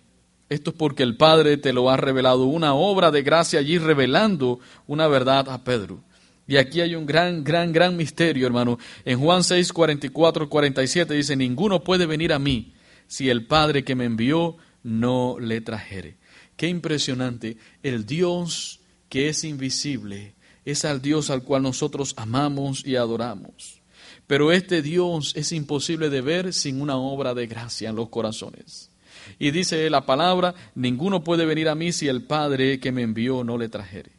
[0.50, 4.60] Esto es porque el Padre te lo ha revelado, una obra de gracia allí revelando
[4.86, 6.00] una verdad a Pedro.
[6.46, 8.78] Y aquí hay un gran, gran, gran misterio, hermano.
[9.06, 12.74] En Juan 6, 44, 47 dice, ninguno puede venir a mí
[13.06, 16.16] si el Padre que me envió no le trajere.
[16.56, 17.56] Qué impresionante.
[17.82, 23.80] El Dios que es invisible es al Dios al cual nosotros amamos y adoramos.
[24.28, 28.90] Pero este Dios es imposible de ver sin una obra de gracia en los corazones.
[29.38, 33.42] Y dice la palabra, ninguno puede venir a mí si el Padre que me envió
[33.42, 34.12] no le trajere.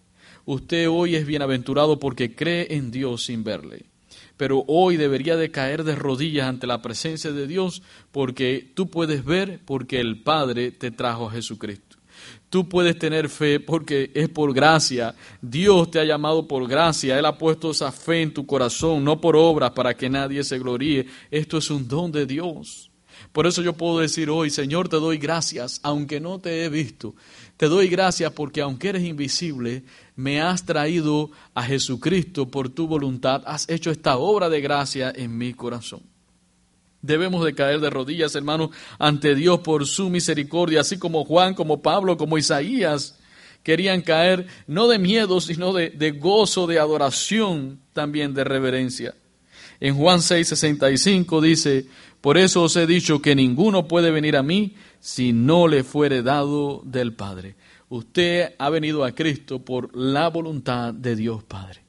[0.45, 3.86] Usted hoy es bienaventurado porque cree en Dios sin verle
[4.38, 7.82] pero hoy debería de caer de rodillas ante la presencia de Dios
[8.12, 11.98] porque tú puedes ver porque el Padre te trajo a Jesucristo.
[12.50, 15.14] Tú puedes tener fe porque es por gracia.
[15.42, 17.20] Dios te ha llamado por gracia.
[17.20, 20.58] Él ha puesto esa fe en tu corazón, no por obras para que nadie se
[20.58, 21.06] gloríe.
[21.30, 22.92] Esto es un don de Dios.
[23.32, 27.16] Por eso yo puedo decir hoy, Señor, te doy gracias, aunque no te he visto.
[27.57, 29.84] Te doy gracias porque aunque eres invisible,
[30.16, 35.38] me has traído a Jesucristo por tu voluntad, has hecho esta obra de gracia en
[35.38, 36.01] mi corazón.
[37.01, 41.82] Debemos de caer de rodillas, hermanos, ante Dios por su misericordia, así como Juan, como
[41.82, 43.20] Pablo, como Isaías,
[43.61, 49.13] querían caer no de miedo, sino de, de gozo, de adoración, también de reverencia.
[49.80, 51.86] En Juan 6, 65 dice,
[52.26, 56.23] por eso os he dicho que ninguno puede venir a mí si no le fuere
[56.23, 57.55] dado del Padre.
[57.88, 61.84] Usted ha venido a Cristo por la voluntad de Dios Padre.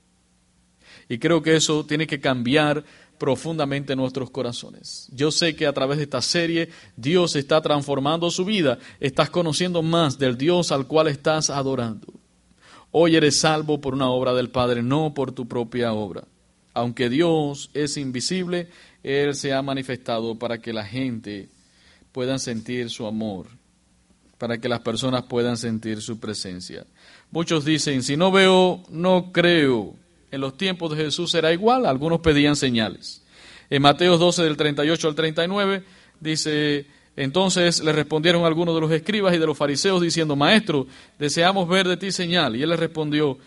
[1.09, 2.85] Y creo que eso tiene que cambiar
[3.17, 5.09] profundamente nuestros corazones.
[5.11, 6.69] Yo sé que a través de esta serie
[6.99, 8.79] Dios está transformando su vida.
[9.01, 12.09] Estás conociendo más del Dios al cual estás adorando.
[12.91, 16.25] Hoy eres salvo por una obra del Padre, no por tu propia obra.
[16.75, 18.69] Aunque Dios es invisible,
[19.07, 21.49] Él se ha manifestado para que la gente
[22.11, 23.47] pueda sentir su amor,
[24.37, 26.85] para que las personas puedan sentir su presencia.
[27.31, 29.95] Muchos dicen, si no veo, no creo
[30.33, 33.23] en los tiempos de Jesús era igual, algunos pedían señales.
[33.71, 35.85] En Mateo 12 del 38 al 39
[36.19, 41.69] dice, entonces le respondieron algunos de los escribas y de los fariseos diciendo, Maestro, deseamos
[41.69, 42.57] ver de ti señal.
[42.57, 43.39] Y él les respondió,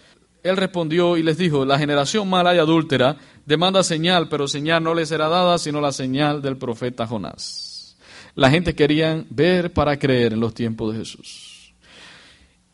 [0.44, 4.94] él respondió y les dijo, la generación mala y adúltera demanda señal, pero señal no
[4.94, 7.98] le será dada sino la señal del profeta Jonás.
[8.36, 11.60] La gente quería ver para creer en los tiempos de Jesús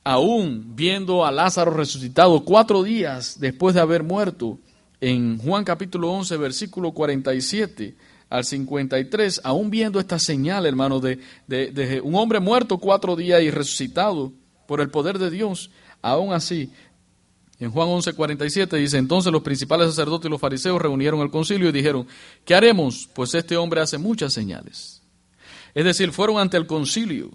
[0.05, 4.59] aún viendo a Lázaro resucitado cuatro días después de haber muerto,
[5.01, 7.95] en Juan capítulo 11, versículo 47
[8.29, 13.49] al 53, aún viendo esta señal, hermano, de, de, un hombre muerto cuatro días y
[13.49, 14.31] resucitado
[14.67, 16.71] por el poder de Dios, aún así,
[17.59, 21.69] en Juan 11, 47 dice, entonces los principales sacerdotes y los fariseos reunieron el concilio
[21.69, 22.05] y dijeron,
[22.43, 23.07] ¿qué haremos?
[23.13, 25.01] Pues este hombre hace muchas señales.
[25.73, 27.31] Es decir, fueron ante el concilio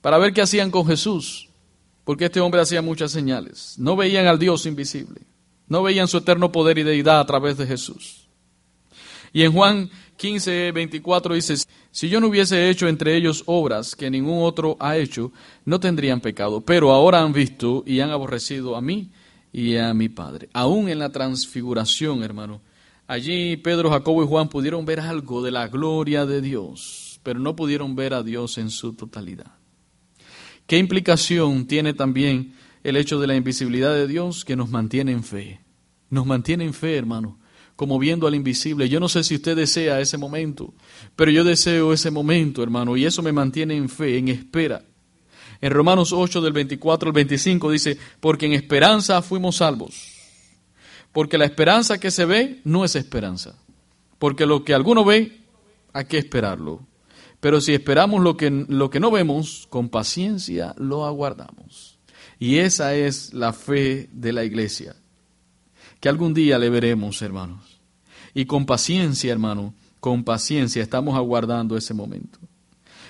[0.00, 1.48] para ver qué hacían con Jesús,
[2.04, 3.74] porque este hombre hacía muchas señales.
[3.78, 5.22] No veían al Dios invisible,
[5.66, 8.28] no veían su eterno poder y deidad a través de Jesús.
[9.32, 11.56] Y en Juan 15, 24 dice,
[11.90, 15.32] si yo no hubiese hecho entre ellos obras que ningún otro ha hecho,
[15.64, 19.10] no tendrían pecado, pero ahora han visto y han aborrecido a mí
[19.52, 20.48] y a mi Padre.
[20.52, 22.60] Aún en la transfiguración, hermano,
[23.06, 27.56] allí Pedro, Jacobo y Juan pudieron ver algo de la gloria de Dios, pero no
[27.56, 29.52] pudieron ver a Dios en su totalidad.
[30.66, 35.22] ¿Qué implicación tiene también el hecho de la invisibilidad de Dios que nos mantiene en
[35.22, 35.60] fe?
[36.08, 37.38] Nos mantiene en fe, hermano,
[37.76, 38.88] como viendo al invisible.
[38.88, 40.74] Yo no sé si usted desea ese momento,
[41.16, 44.84] pero yo deseo ese momento, hermano, y eso me mantiene en fe, en espera.
[45.60, 50.12] En Romanos 8 del 24 al 25 dice, porque en esperanza fuimos salvos.
[51.12, 53.56] Porque la esperanza que se ve no es esperanza.
[54.18, 55.40] Porque lo que alguno ve,
[55.92, 56.86] hay que esperarlo.
[57.40, 61.98] Pero si esperamos lo que, lo que no vemos, con paciencia lo aguardamos.
[62.38, 64.96] Y esa es la fe de la iglesia,
[66.04, 67.80] que algún día le veremos, hermanos.
[68.34, 72.38] Y con paciencia, hermano, con paciencia estamos aguardando ese momento.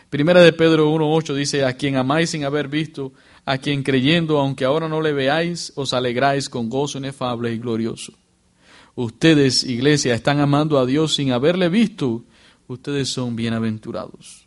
[0.09, 3.13] Primera de Pedro 1.8 dice, a quien amáis sin haber visto,
[3.45, 8.13] a quien creyendo, aunque ahora no le veáis, os alegráis con gozo inefable y glorioso.
[8.95, 12.23] Ustedes, iglesia, están amando a Dios sin haberle visto
[12.69, 14.47] ustedes son bienaventurados.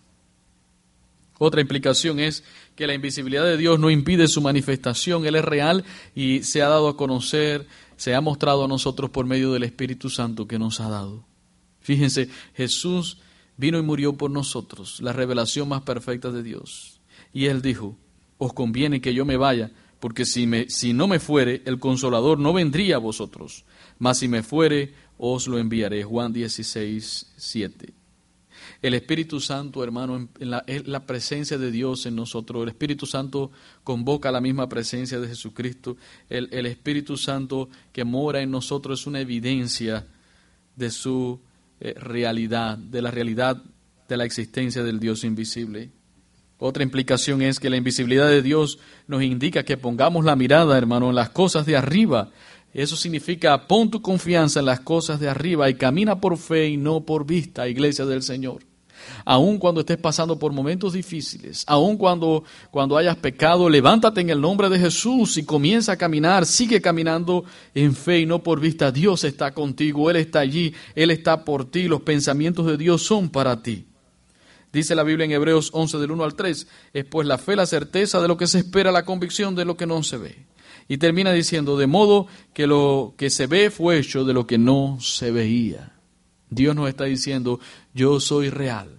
[1.37, 2.43] Otra implicación es
[2.75, 5.83] que la invisibilidad de Dios no impide su manifestación, Él es real
[6.15, 7.67] y se ha dado a conocer,
[7.97, 11.25] se ha mostrado a nosotros por medio del Espíritu Santo que nos ha dado.
[11.81, 13.17] Fíjense, Jesús
[13.57, 17.01] vino y murió por nosotros, la revelación más perfecta de Dios.
[17.33, 17.97] Y Él dijo,
[18.37, 22.39] os conviene que yo me vaya, porque si, me, si no me fuere, el consolador
[22.39, 23.65] no vendría a vosotros,
[23.97, 26.03] mas si me fuere, os lo enviaré.
[26.03, 27.96] Juan 16, 7.
[28.81, 32.63] El Espíritu Santo, hermano, en la, la, presencia de Dios en nosotros.
[32.63, 33.51] El Espíritu Santo
[33.83, 35.97] convoca la misma presencia de Jesucristo.
[36.29, 40.05] El, el Espíritu Santo que mora en nosotros es una evidencia
[40.75, 41.39] de su
[41.79, 43.61] eh, realidad, de la realidad
[44.07, 45.91] de la existencia del Dios invisible.
[46.59, 51.09] Otra implicación es que la invisibilidad de Dios nos indica que pongamos la mirada, hermano,
[51.09, 52.31] en las cosas de arriba.
[52.73, 56.77] Eso significa pon tu confianza en las cosas de arriba y camina por fe y
[56.77, 58.67] no por vista, iglesia del Señor
[59.25, 64.41] aun cuando estés pasando por momentos difíciles, aun cuando, cuando hayas pecado, levántate en el
[64.41, 68.91] nombre de Jesús y comienza a caminar, sigue caminando en fe y no por vista.
[68.91, 73.29] Dios está contigo, Él está allí, Él está por ti, los pensamientos de Dios son
[73.29, 73.85] para ti.
[74.71, 77.65] Dice la Biblia en Hebreos 11 del 1 al 3, es pues la fe la
[77.65, 80.45] certeza de lo que se espera, la convicción de lo que no se ve.
[80.87, 84.57] Y termina diciendo, de modo que lo que se ve fue hecho de lo que
[84.57, 85.93] no se veía.
[86.49, 87.59] Dios nos está diciendo,
[87.93, 88.89] yo soy real.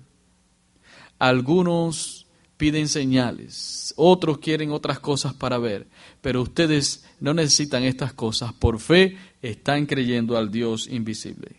[1.18, 2.26] Algunos
[2.58, 5.86] piden señales, otros quieren otras cosas para ver,
[6.20, 8.52] pero ustedes no necesitan estas cosas.
[8.52, 11.56] Por fe están creyendo al Dios invisible.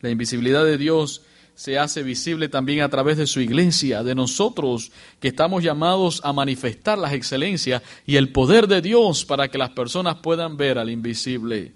[0.00, 1.22] La invisibilidad de Dios
[1.54, 4.90] se hace visible también a través de su iglesia, de nosotros
[5.20, 9.70] que estamos llamados a manifestar las excelencias y el poder de Dios para que las
[9.70, 11.74] personas puedan ver al invisible.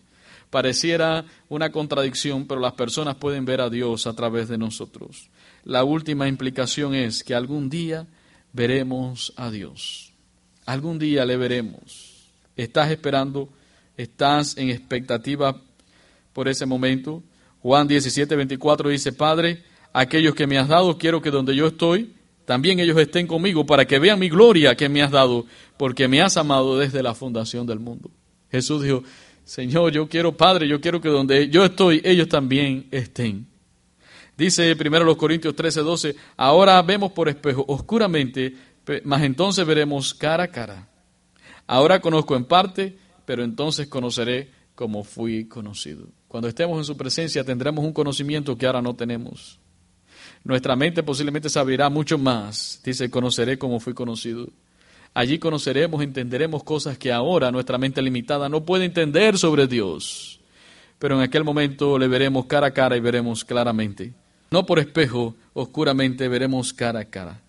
[0.50, 5.28] Pareciera una contradicción, pero las personas pueden ver a Dios a través de nosotros.
[5.64, 8.06] La última implicación es que algún día
[8.52, 10.12] veremos a Dios.
[10.64, 12.30] Algún día le veremos.
[12.56, 13.48] ¿Estás esperando?
[13.96, 15.60] ¿Estás en expectativa
[16.32, 17.22] por ese momento?
[17.66, 22.14] Juan 17, 24 dice, Padre, aquellos que me has dado, quiero que donde yo estoy,
[22.44, 25.46] también ellos estén conmigo para que vean mi gloria que me has dado,
[25.76, 28.08] porque me has amado desde la fundación del mundo.
[28.52, 29.02] Jesús dijo,
[29.42, 33.48] Señor, yo quiero, Padre, yo quiero que donde yo estoy, ellos también estén.
[34.38, 38.54] Dice primero los Corintios 13, 12, ahora vemos por espejo oscuramente,
[39.02, 40.88] mas entonces veremos cara a cara.
[41.66, 46.06] Ahora conozco en parte, pero entonces conoceré como fui conocido.
[46.28, 49.58] Cuando estemos en su presencia tendremos un conocimiento que ahora no tenemos.
[50.44, 52.80] Nuestra mente posiblemente sabrá mucho más.
[52.84, 54.48] Dice, conoceré como fui conocido.
[55.14, 60.40] Allí conoceremos, entenderemos cosas que ahora nuestra mente limitada no puede entender sobre Dios.
[60.98, 64.12] Pero en aquel momento le veremos cara a cara y veremos claramente.
[64.50, 67.40] No por espejo, oscuramente veremos cara a cara.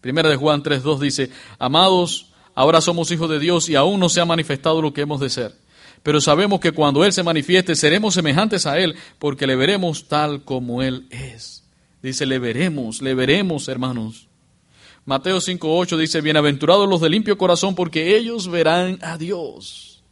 [0.00, 4.20] Primera de Juan 3.2 dice, Amados, ahora somos hijos de Dios y aún no se
[4.20, 5.65] ha manifestado lo que hemos de ser
[6.02, 10.42] pero sabemos que cuando Él se manifieste seremos semejantes a Él, porque le veremos tal
[10.44, 11.64] como Él es.
[12.02, 14.28] Dice, le veremos, le veremos, hermanos.
[15.04, 20.02] Mateo 5.8 dice, bienaventurados los de limpio corazón, porque ellos verán a Dios.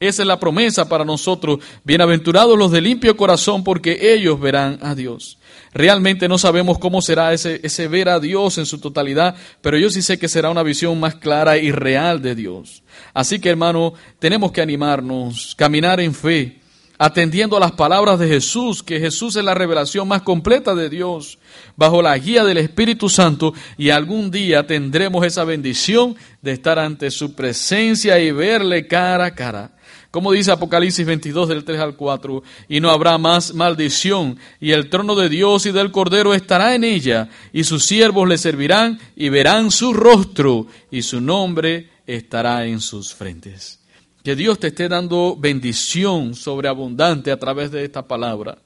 [0.00, 1.60] Esa es la promesa para nosotros.
[1.84, 5.38] Bienaventurados los de limpio corazón, porque ellos verán a Dios.
[5.74, 9.88] Realmente no sabemos cómo será ese, ese ver a Dios en su totalidad, pero yo
[9.88, 12.82] sí sé que será una visión más clara y real de Dios.
[13.14, 16.60] Así que hermano, tenemos que animarnos, caminar en fe,
[16.98, 21.38] atendiendo a las palabras de Jesús, que Jesús es la revelación más completa de Dios,
[21.74, 27.10] bajo la guía del Espíritu Santo, y algún día tendremos esa bendición de estar ante
[27.10, 29.72] su presencia y verle cara a cara.
[30.12, 34.90] Como dice Apocalipsis 22 del 3 al 4, y no habrá más maldición, y el
[34.90, 39.30] trono de Dios y del Cordero estará en ella, y sus siervos le servirán y
[39.30, 43.80] verán su rostro, y su nombre estará en sus frentes.
[44.22, 48.58] Que Dios te esté dando bendición sobreabundante a través de esta palabra.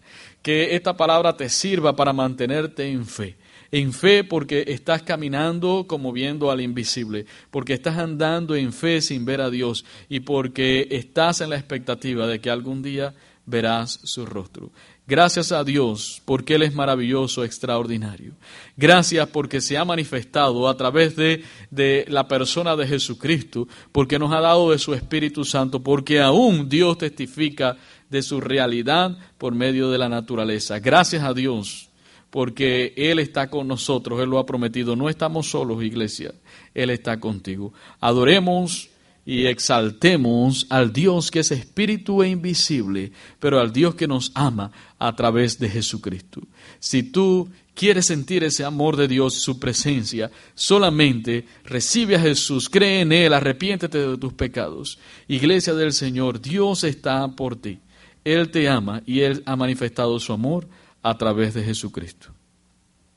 [0.42, 3.36] Que esta palabra te sirva para mantenerte en fe
[3.70, 9.24] en fe porque estás caminando como viendo al invisible, porque estás andando en fe sin
[9.24, 13.14] ver a Dios y porque estás en la expectativa de que algún día
[13.46, 14.72] verás su rostro.
[15.08, 18.32] Gracias a Dios porque Él es maravilloso, extraordinario.
[18.76, 24.32] Gracias porque se ha manifestado a través de, de, la persona de Jesucristo, porque nos
[24.32, 27.76] ha dado de su Espíritu Santo, porque aún Dios testifica
[28.10, 30.80] de su realidad por medio de la naturaleza.
[30.80, 31.88] Gracias a Dios
[32.30, 34.96] porque Él está con nosotros, Él lo ha prometido.
[34.96, 36.34] No estamos solos, iglesia,
[36.74, 37.72] Él está contigo.
[38.00, 38.90] Adoremos
[39.26, 43.10] y exaltemos al Dios que es espíritu e invisible,
[43.40, 44.70] pero al Dios que nos ama
[45.00, 46.42] a través de Jesucristo.
[46.78, 53.00] Si tú quieres sentir ese amor de Dios, su presencia, solamente recibe a Jesús, cree
[53.00, 54.98] en Él, arrepiéntete de tus pecados.
[55.26, 57.80] Iglesia del Señor, Dios está por ti.
[58.24, 60.68] Él te ama y Él ha manifestado su amor
[61.08, 62.35] a través de Jesucristo.